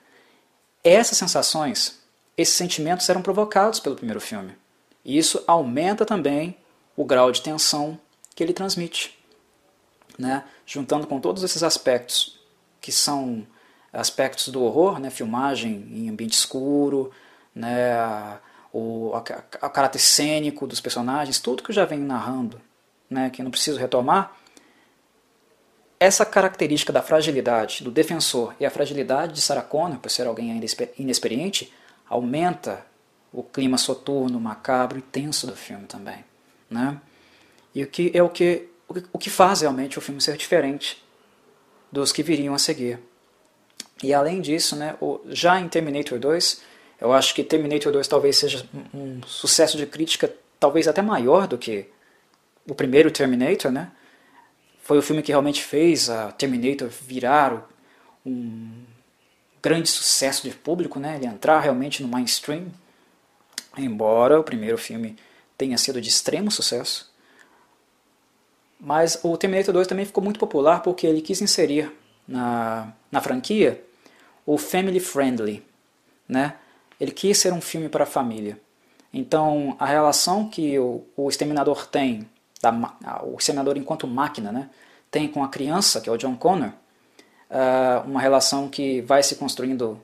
Essas 0.85 1.17
sensações, 1.17 1.99
esses 2.37 2.55
sentimentos 2.55 3.09
eram 3.09 3.23
provocados 3.23 3.81
pelo 3.81 3.97
primeiro 3.97 4.21
filme. 4.21 4.55
E 5.05 5.17
isso 5.17 5.43
aumenta 5.47 6.05
também 6.05 6.57
o 6.97 7.05
grau 7.05 7.33
de 7.33 7.41
tensão 7.41 7.99
que 8.35 8.43
ele 8.43 8.53
transmite. 8.53 9.19
Né? 10.19 10.45
Juntando 10.67 11.07
com 11.07 11.19
todos 11.19 11.43
esses 11.43 11.63
aspectos 11.63 12.42
que 12.83 12.93
são 12.93 13.47
aspectos 13.93 14.49
do 14.49 14.63
horror, 14.63 14.99
né, 14.99 15.09
filmagem 15.09 15.87
em 15.91 16.11
ambiente 16.11 16.33
escuro, 16.33 17.11
né, 17.55 18.39
o 18.73 19.13
a, 19.15 19.19
a, 19.67 19.71
caráter 19.71 20.01
cênico 20.01 20.67
dos 20.67 20.81
personagens, 20.81 21.39
tudo 21.39 21.63
que 21.63 21.71
eu 21.71 21.75
já 21.75 21.85
venho 21.85 22.05
narrando, 22.05 22.61
né, 23.09 23.31
que 23.31 23.43
não 23.43 23.51
preciso 23.51 23.79
retomar, 23.79 24.37
essa 26.01 26.27
característica 26.27 26.93
da 26.93 27.01
fragilidade 27.01 27.85
do 27.85 27.91
defensor 27.91 28.57
e 28.59 28.67
a 28.67 28.71
fragilidade 28.71 29.35
de 29.35 29.41
Sarah 29.41 29.63
Connor, 29.63 29.99
por 29.99 30.11
ser 30.11 30.27
alguém 30.27 30.51
ainda 30.51 30.67
inexperiente, 30.99 31.73
aumenta 32.09 32.85
o 33.33 33.43
clima 33.43 33.79
soturno, 33.79 34.41
macabro 34.41 34.99
e 34.99 35.03
tenso 35.03 35.47
do 35.47 35.55
filme 35.55 35.87
também. 35.87 36.25
Né? 36.69 37.01
E 37.73 37.85
o 37.85 37.87
que 37.87 38.11
é 38.13 38.23
o 38.23 38.29
que, 38.29 38.69
o 39.13 39.19
que 39.19 39.31
faz 39.31 39.61
realmente 39.61 39.97
o 39.97 40.03
filme 40.03 40.21
ser 40.21 40.37
diferente 40.37 41.02
dos 41.93 42.11
que 42.11 42.23
viriam 42.23 42.55
a 42.55 42.59
seguir. 42.59 42.99
E 44.03 44.13
além 44.15 44.41
disso, 44.41 44.75
né, 44.75 44.97
já 45.29 45.61
em 45.61 45.69
Terminator 45.69 46.19
2, 46.19 46.63
eu 47.01 47.13
acho 47.13 47.35
que 47.35 47.45
Terminator 47.45 47.93
2 47.93 48.09
talvez 48.09 48.37
seja 48.37 48.67
um 48.95 49.23
sucesso 49.27 49.77
de 49.77 49.87
crítica 49.87 50.33
talvez 50.59 50.89
até 50.89 51.03
maior 51.03 51.47
do 51.47 51.59
que 51.59 51.87
o 52.67 52.75
primeiro 52.75 53.11
Terminator, 53.11 53.71
né? 53.71 53.91
Foi 54.83 54.99
o 54.99 55.03
filme 55.03 55.23
que 55.23 55.31
realmente 55.33 55.63
fez 55.63 56.09
a 56.09 56.33
Terminator 56.33 56.89
virar 56.89 57.69
um 58.25 58.71
grande 59.61 59.89
sucesso 59.89 60.49
de 60.49 60.55
público, 60.55 60.99
né? 60.99 61.17
Ele 61.17 61.27
entrar 61.27 61.61
realmente 61.61 62.03
no 62.03 62.09
mainstream. 62.09 62.67
Embora 63.77 64.39
o 64.39 64.45
primeiro 64.45 64.79
filme 64.79 65.17
tenha 65.59 65.79
sido 65.79 66.01
de 66.01 66.09
extremo 66.09 66.51
sucesso, 66.51 67.12
mas 68.85 69.17
o 69.23 69.37
Terminator 69.37 69.73
2 69.73 69.87
também 69.87 70.05
ficou 70.05 70.25
muito 70.25 70.41
popular 70.41 70.83
porque 70.83 71.07
ele 71.07 71.23
quis 71.23 71.41
inserir 71.41 71.93
na, 72.27 72.93
na 73.13 73.21
franquia 73.21 73.81
o 74.45 74.59
family 74.59 74.99
friendly. 74.99 75.65
Né? 76.29 76.57
Ele 76.99 77.13
quis 77.13 77.39
ser 77.39 77.53
um 77.53 77.61
filme 77.61 77.89
para 77.89 78.03
a 78.03 78.07
família. 78.07 78.59
Então, 79.15 79.77
a 79.79 79.87
relação 79.87 80.49
que 80.49 80.77
o, 80.81 81.05
o 81.17 81.29
Exterminador 81.29 81.87
tem, 81.87 82.29
da, 82.61 82.73
o 83.23 83.37
Exterminador 83.39 83.77
enquanto 83.77 84.09
máquina, 84.09 84.51
né, 84.51 84.69
tem 85.13 85.29
com 85.29 85.45
a 85.45 85.49
criança, 85.49 86.01
que 86.01 86.09
é 86.09 86.13
o 86.13 86.17
John 86.17 86.35
Connor, 86.35 86.71
uh, 87.51 88.09
uma 88.09 88.21
relação 88.21 88.69
que 88.69 89.01
vai 89.03 89.23
se 89.23 89.37
construindo 89.37 90.01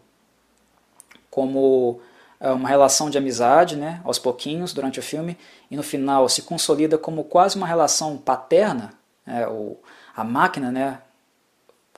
como 1.28 2.00
uma 2.40 2.68
relação 2.68 3.10
de 3.10 3.18
amizade, 3.18 3.76
né, 3.76 4.00
aos 4.04 4.18
pouquinhos 4.18 4.72
durante 4.72 5.00
o 5.00 5.02
filme, 5.02 5.36
e 5.70 5.76
no 5.76 5.82
final 5.82 6.28
se 6.28 6.42
consolida 6.42 6.96
como 6.96 7.24
quase 7.24 7.56
uma 7.56 7.66
relação 7.66 8.16
paterna, 8.16 8.92
é, 9.26 9.46
o, 9.46 9.76
a 10.16 10.22
máquina, 10.22 10.70
né, 10.70 11.00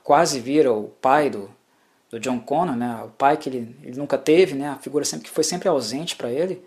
quase 0.03 0.39
vira 0.39 0.73
o 0.73 0.85
pai 1.01 1.29
do, 1.29 1.49
do 2.09 2.19
John 2.19 2.39
Connor, 2.39 2.75
né, 2.75 3.01
o 3.05 3.09
pai 3.09 3.37
que 3.37 3.49
ele, 3.49 3.75
ele 3.83 3.97
nunca 3.97 4.17
teve, 4.17 4.55
né, 4.55 4.69
a 4.69 4.75
figura 4.77 5.05
sempre, 5.05 5.25
que 5.25 5.33
foi 5.33 5.43
sempre 5.43 5.69
ausente 5.69 6.15
para 6.15 6.31
ele, 6.31 6.65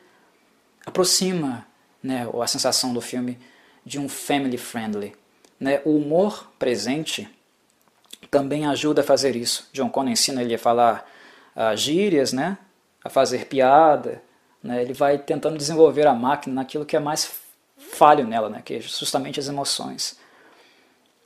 aproxima 0.87 1.66
né, 2.03 2.29
a 2.41 2.47
sensação 2.47 2.93
do 2.93 3.01
filme 3.01 3.39
de 3.85 3.99
um 3.99 4.09
family 4.09 4.57
friendly. 4.57 5.14
Né? 5.59 5.81
O 5.85 5.97
humor 5.97 6.51
presente 6.59 7.29
também 8.31 8.66
ajuda 8.66 9.01
a 9.01 9.05
fazer 9.05 9.37
isso. 9.37 9.68
John 9.72 9.89
Connor 9.89 10.12
ensina 10.12 10.43
ele 10.43 10.55
a 10.55 10.59
falar 10.59 11.09
uh, 11.55 11.77
gírias, 11.77 12.33
né? 12.33 12.59
A 13.05 13.11
fazer 13.11 13.46
piada. 13.46 14.22
Né? 14.62 14.82
Ele 14.82 14.94
vai 14.94 15.18
tentando 15.18 15.59
desenvolver 15.59 16.07
a 16.07 16.14
máquina 16.14 16.55
naquilo 16.55 16.86
que 16.86 16.96
é 16.96 17.00
mais 17.00 17.30
falho 17.76 18.26
nela, 18.26 18.48
né? 18.48 18.62
que 18.64 18.74
é 18.74 18.80
justamente 18.80 19.38
as 19.38 19.46
emoções. 19.46 20.18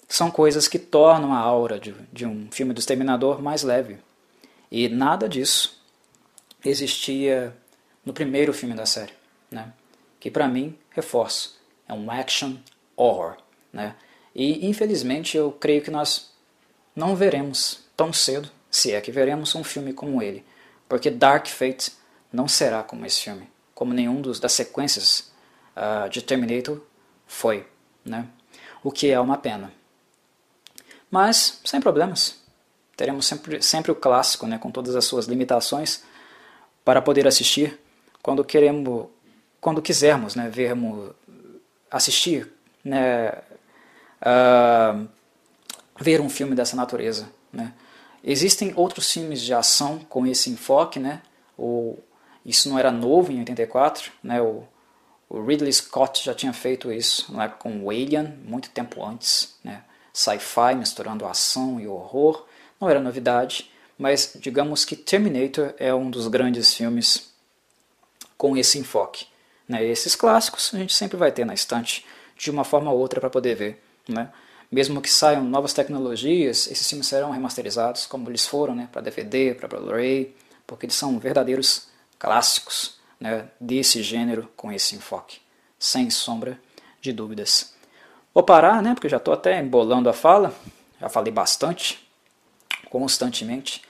São 0.09 0.31
coisas 0.31 0.67
que 0.67 0.79
tornam 0.79 1.33
a 1.33 1.39
aura 1.39 1.79
de, 1.79 1.95
de 2.13 2.27
um 2.27 2.51
filme 2.51 2.75
do 2.75 2.81
Exterminador 2.81 3.41
mais 3.41 3.63
leve. 3.63 3.99
E 4.71 4.89
nada 4.89 5.29
disso 5.29 5.81
existia 6.65 7.57
no 8.05 8.13
primeiro 8.13 8.53
filme 8.53 8.75
da 8.75 8.85
série, 8.85 9.13
né? 9.51 9.73
que 10.19 10.31
para 10.31 10.49
mim, 10.49 10.77
reforço, 10.91 11.59
é 11.87 11.93
um 11.93 12.11
action 12.11 12.57
horror. 12.97 13.37
Né? 13.73 13.95
E 14.35 14.67
infelizmente 14.67 15.37
eu 15.37 15.53
creio 15.53 15.83
que 15.83 15.91
nós 15.91 16.31
não 16.97 17.15
veremos 17.15 17.85
tão 17.97 18.13
cedo, 18.13 18.51
se 18.71 18.93
é 18.93 19.01
que 19.01 19.13
veremos, 19.13 19.55
um 19.55 19.63
filme 19.63 19.93
como 19.93 20.23
ele. 20.23 20.45
Porque 20.89 21.11
Dark 21.11 21.47
Fate 21.47 21.93
não 22.33 22.49
será 22.49 22.83
como 22.83 23.05
esse 23.05 23.21
filme, 23.21 23.49
como 23.75 23.93
nenhum 23.93 24.21
dos, 24.21 24.41
das 24.41 24.53
sequências 24.53 25.31
uh, 25.77 26.09
de 26.09 26.23
Terminator 26.23 26.81
foi. 27.27 27.67
Né? 28.05 28.27
O 28.83 28.91
que 28.91 29.11
é 29.11 29.21
uma 29.21 29.37
pena. 29.37 29.73
Mas, 31.11 31.61
sem 31.65 31.81
problemas. 31.81 32.41
Teremos 32.97 33.27
sempre, 33.27 33.63
sempre 33.63 33.93
o 33.93 33.95
clássico, 33.95 34.47
né, 34.47 34.59
com 34.59 34.71
todas 34.71 34.97
as 34.97 35.05
suas 35.05 35.27
limitações, 35.27 36.03
para 36.85 37.01
poder 37.01 37.29
assistir 37.29 37.79
quando 38.21 38.45
queremos, 38.45 39.07
quando 39.61 39.81
quisermos, 39.81 40.35
né, 40.35 40.49
vermos, 40.49 41.13
assistir, 41.91 42.53
né, 42.85 43.31
uh, 44.21 45.09
ver 46.01 46.21
um 46.21 46.29
filme 46.29 46.55
dessa 46.55 46.77
natureza. 46.77 47.31
Né. 47.53 47.73
Existem 48.31 48.75
outros 48.77 49.11
filmes 49.11 49.41
de 49.41 49.55
ação 49.55 50.01
com 50.01 50.27
esse 50.27 50.51
enfoque, 50.51 51.01
né, 51.01 51.23
o, 51.57 51.97
isso 52.45 52.69
não 52.69 52.79
era 52.79 52.93
novo 52.93 53.33
em 53.33 53.39
84, 53.39 54.13
né, 54.23 54.39
o, 54.43 54.65
o 55.31 55.43
Ridley 55.43 55.73
Scott 55.73 56.23
já 56.23 56.35
tinha 56.35 56.53
feito 56.53 56.93
isso 56.93 57.35
né, 57.35 57.49
com 57.59 57.85
o 57.85 57.89
Alien, 57.89 58.39
muito 58.45 58.69
tempo 58.69 59.03
antes, 59.03 59.57
né, 59.65 59.83
sci-fi 60.13 60.75
misturando 60.77 61.25
ação 61.25 61.81
e 61.81 61.89
horror, 61.89 62.45
não 62.79 62.91
era 62.91 63.01
novidade, 63.01 63.71
mas 63.97 64.37
digamos 64.39 64.85
que 64.85 64.95
Terminator 64.95 65.73
é 65.79 65.95
um 65.95 66.11
dos 66.11 66.29
grandes 66.29 66.75
filmes 66.75 67.33
com 68.37 68.59
esse 68.59 68.79
enfoque. 68.79 69.27
Né? 69.67 69.83
Esses 69.87 70.15
clássicos 70.15 70.71
a 70.75 70.79
gente 70.79 70.95
sempre 70.95 71.17
vai 71.17 71.33
ter 71.33 71.47
na 71.47 71.55
estante, 71.55 72.05
de 72.37 72.51
uma 72.51 72.63
forma 72.63 72.93
ou 72.93 72.99
outra 72.99 73.21
para 73.21 73.31
poder 73.31 73.55
ver. 73.55 73.83
Né? 74.07 74.31
Mesmo 74.71 75.01
que 75.01 75.11
saiam 75.11 75.45
novas 75.45 75.73
tecnologias, 75.73 76.67
esses 76.71 76.89
filmes 76.89 77.07
serão 77.07 77.31
remasterizados, 77.31 78.07
como 78.07 78.29
eles 78.29 78.47
foram 78.47 78.75
né? 78.75 78.89
para 78.93 79.01
DVD, 79.01 79.55
para 79.55 79.69
Blu-ray, 79.69 80.35
porque 80.67 80.87
eles 80.87 80.97
são 80.97 81.19
verdadeiros 81.19 81.89
clássicos 82.19 82.99
né? 83.19 83.49
desse 83.59 84.03
gênero 84.03 84.49
com 84.55 84.71
esse 84.71 84.95
enfoque, 84.95 85.41
sem 85.79 86.11
sombra 86.11 86.61
de 87.01 87.13
dúvidas. 87.13 87.75
Vou 88.35 88.43
parar, 88.43 88.83
né, 88.83 88.95
porque 88.95 89.09
já 89.09 89.17
estou 89.17 89.35
até 89.35 89.59
embolando 89.61 90.09
a 90.09 90.13
fala, 90.13 90.55
já 91.01 91.09
falei 91.09 91.33
bastante, 91.33 92.09
constantemente, 92.91 93.83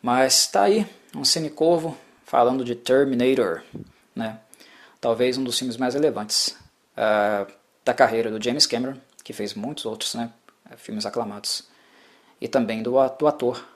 mas 0.00 0.42
está 0.42 0.62
aí, 0.62 0.86
um 1.14 1.24
cinecorvo 1.24 1.96
falando 2.24 2.64
de 2.64 2.74
Terminator, 2.74 3.62
né, 4.14 4.38
talvez 5.00 5.36
um 5.36 5.44
dos 5.44 5.58
filmes 5.58 5.76
mais 5.76 5.94
relevantes 5.94 6.56
uh, 6.96 7.50
da 7.84 7.94
carreira 7.94 8.30
do 8.30 8.42
James 8.42 8.66
Cameron, 8.66 8.96
que 9.26 9.32
fez 9.32 9.54
muitos 9.54 9.84
outros 9.84 10.14
né, 10.14 10.32
é, 10.70 10.76
filmes 10.76 11.04
aclamados, 11.04 11.64
e 12.40 12.46
também 12.46 12.80
do, 12.80 12.92
do 13.18 13.26
ator 13.26 13.66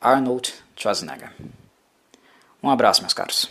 Arnold 0.00 0.54
Schwarzenegger. 0.76 1.32
Um 2.62 2.70
abraço, 2.70 3.00
meus 3.00 3.12
caros. 3.12 3.50